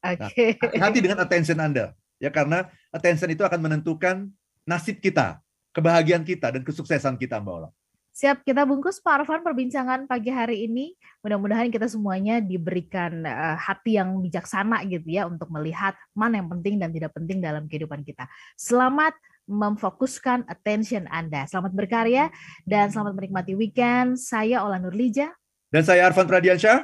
Okay. 0.01 0.57
Nah, 0.81 0.89
dengan 0.89 1.21
attention 1.21 1.61
Anda 1.61 1.93
ya 2.21 2.29
karena 2.29 2.69
attention 2.93 3.33
itu 3.33 3.41
akan 3.41 3.59
menentukan 3.59 4.29
nasib 4.65 5.01
kita, 5.01 5.41
kebahagiaan 5.73 6.21
kita 6.21 6.53
dan 6.53 6.61
kesuksesan 6.61 7.17
kita 7.17 7.41
Mbak 7.41 7.53
Ola. 7.57 7.69
Siap 8.11 8.43
kita 8.43 8.67
bungkus 8.67 8.99
Pak 8.99 9.23
Arfan 9.23 9.41
perbincangan 9.41 10.03
pagi 10.05 10.29
hari 10.29 10.67
ini. 10.67 10.93
Mudah-mudahan 11.23 11.71
kita 11.71 11.87
semuanya 11.87 12.43
diberikan 12.43 13.23
uh, 13.23 13.55
hati 13.55 13.95
yang 13.97 14.19
bijaksana 14.19 14.83
gitu 14.85 15.15
ya 15.15 15.25
untuk 15.25 15.47
melihat 15.47 15.95
mana 16.11 16.43
yang 16.43 16.51
penting 16.51 16.75
dan 16.75 16.91
tidak 16.91 17.15
penting 17.15 17.39
dalam 17.39 17.71
kehidupan 17.71 18.03
kita. 18.03 18.27
Selamat 18.59 19.15
memfokuskan 19.47 20.43
attention 20.51 21.07
Anda. 21.07 21.47
Selamat 21.47 21.71
berkarya 21.71 22.27
dan 22.67 22.91
selamat 22.91 23.15
menikmati 23.15 23.55
weekend. 23.55 24.19
Saya 24.19 24.59
Ola 24.59 24.75
Nurlija. 24.77 25.31
Dan 25.71 25.87
saya 25.87 26.03
Arfan 26.11 26.27
Pradiansyah. 26.27 26.83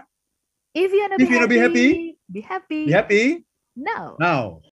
If 0.71 0.95
you 0.95 1.04
wanna, 1.04 1.19
If 1.19 1.28
be, 1.28 1.28
you 1.28 1.36
wanna 1.36 1.52
happy, 1.52 1.56
be 1.56 1.60
happy, 1.60 1.88
be 2.32 2.41
happy. 2.41 2.82
Be 2.88 2.93
happy 2.95 3.23
now. 3.76 4.15
now. 4.15 4.63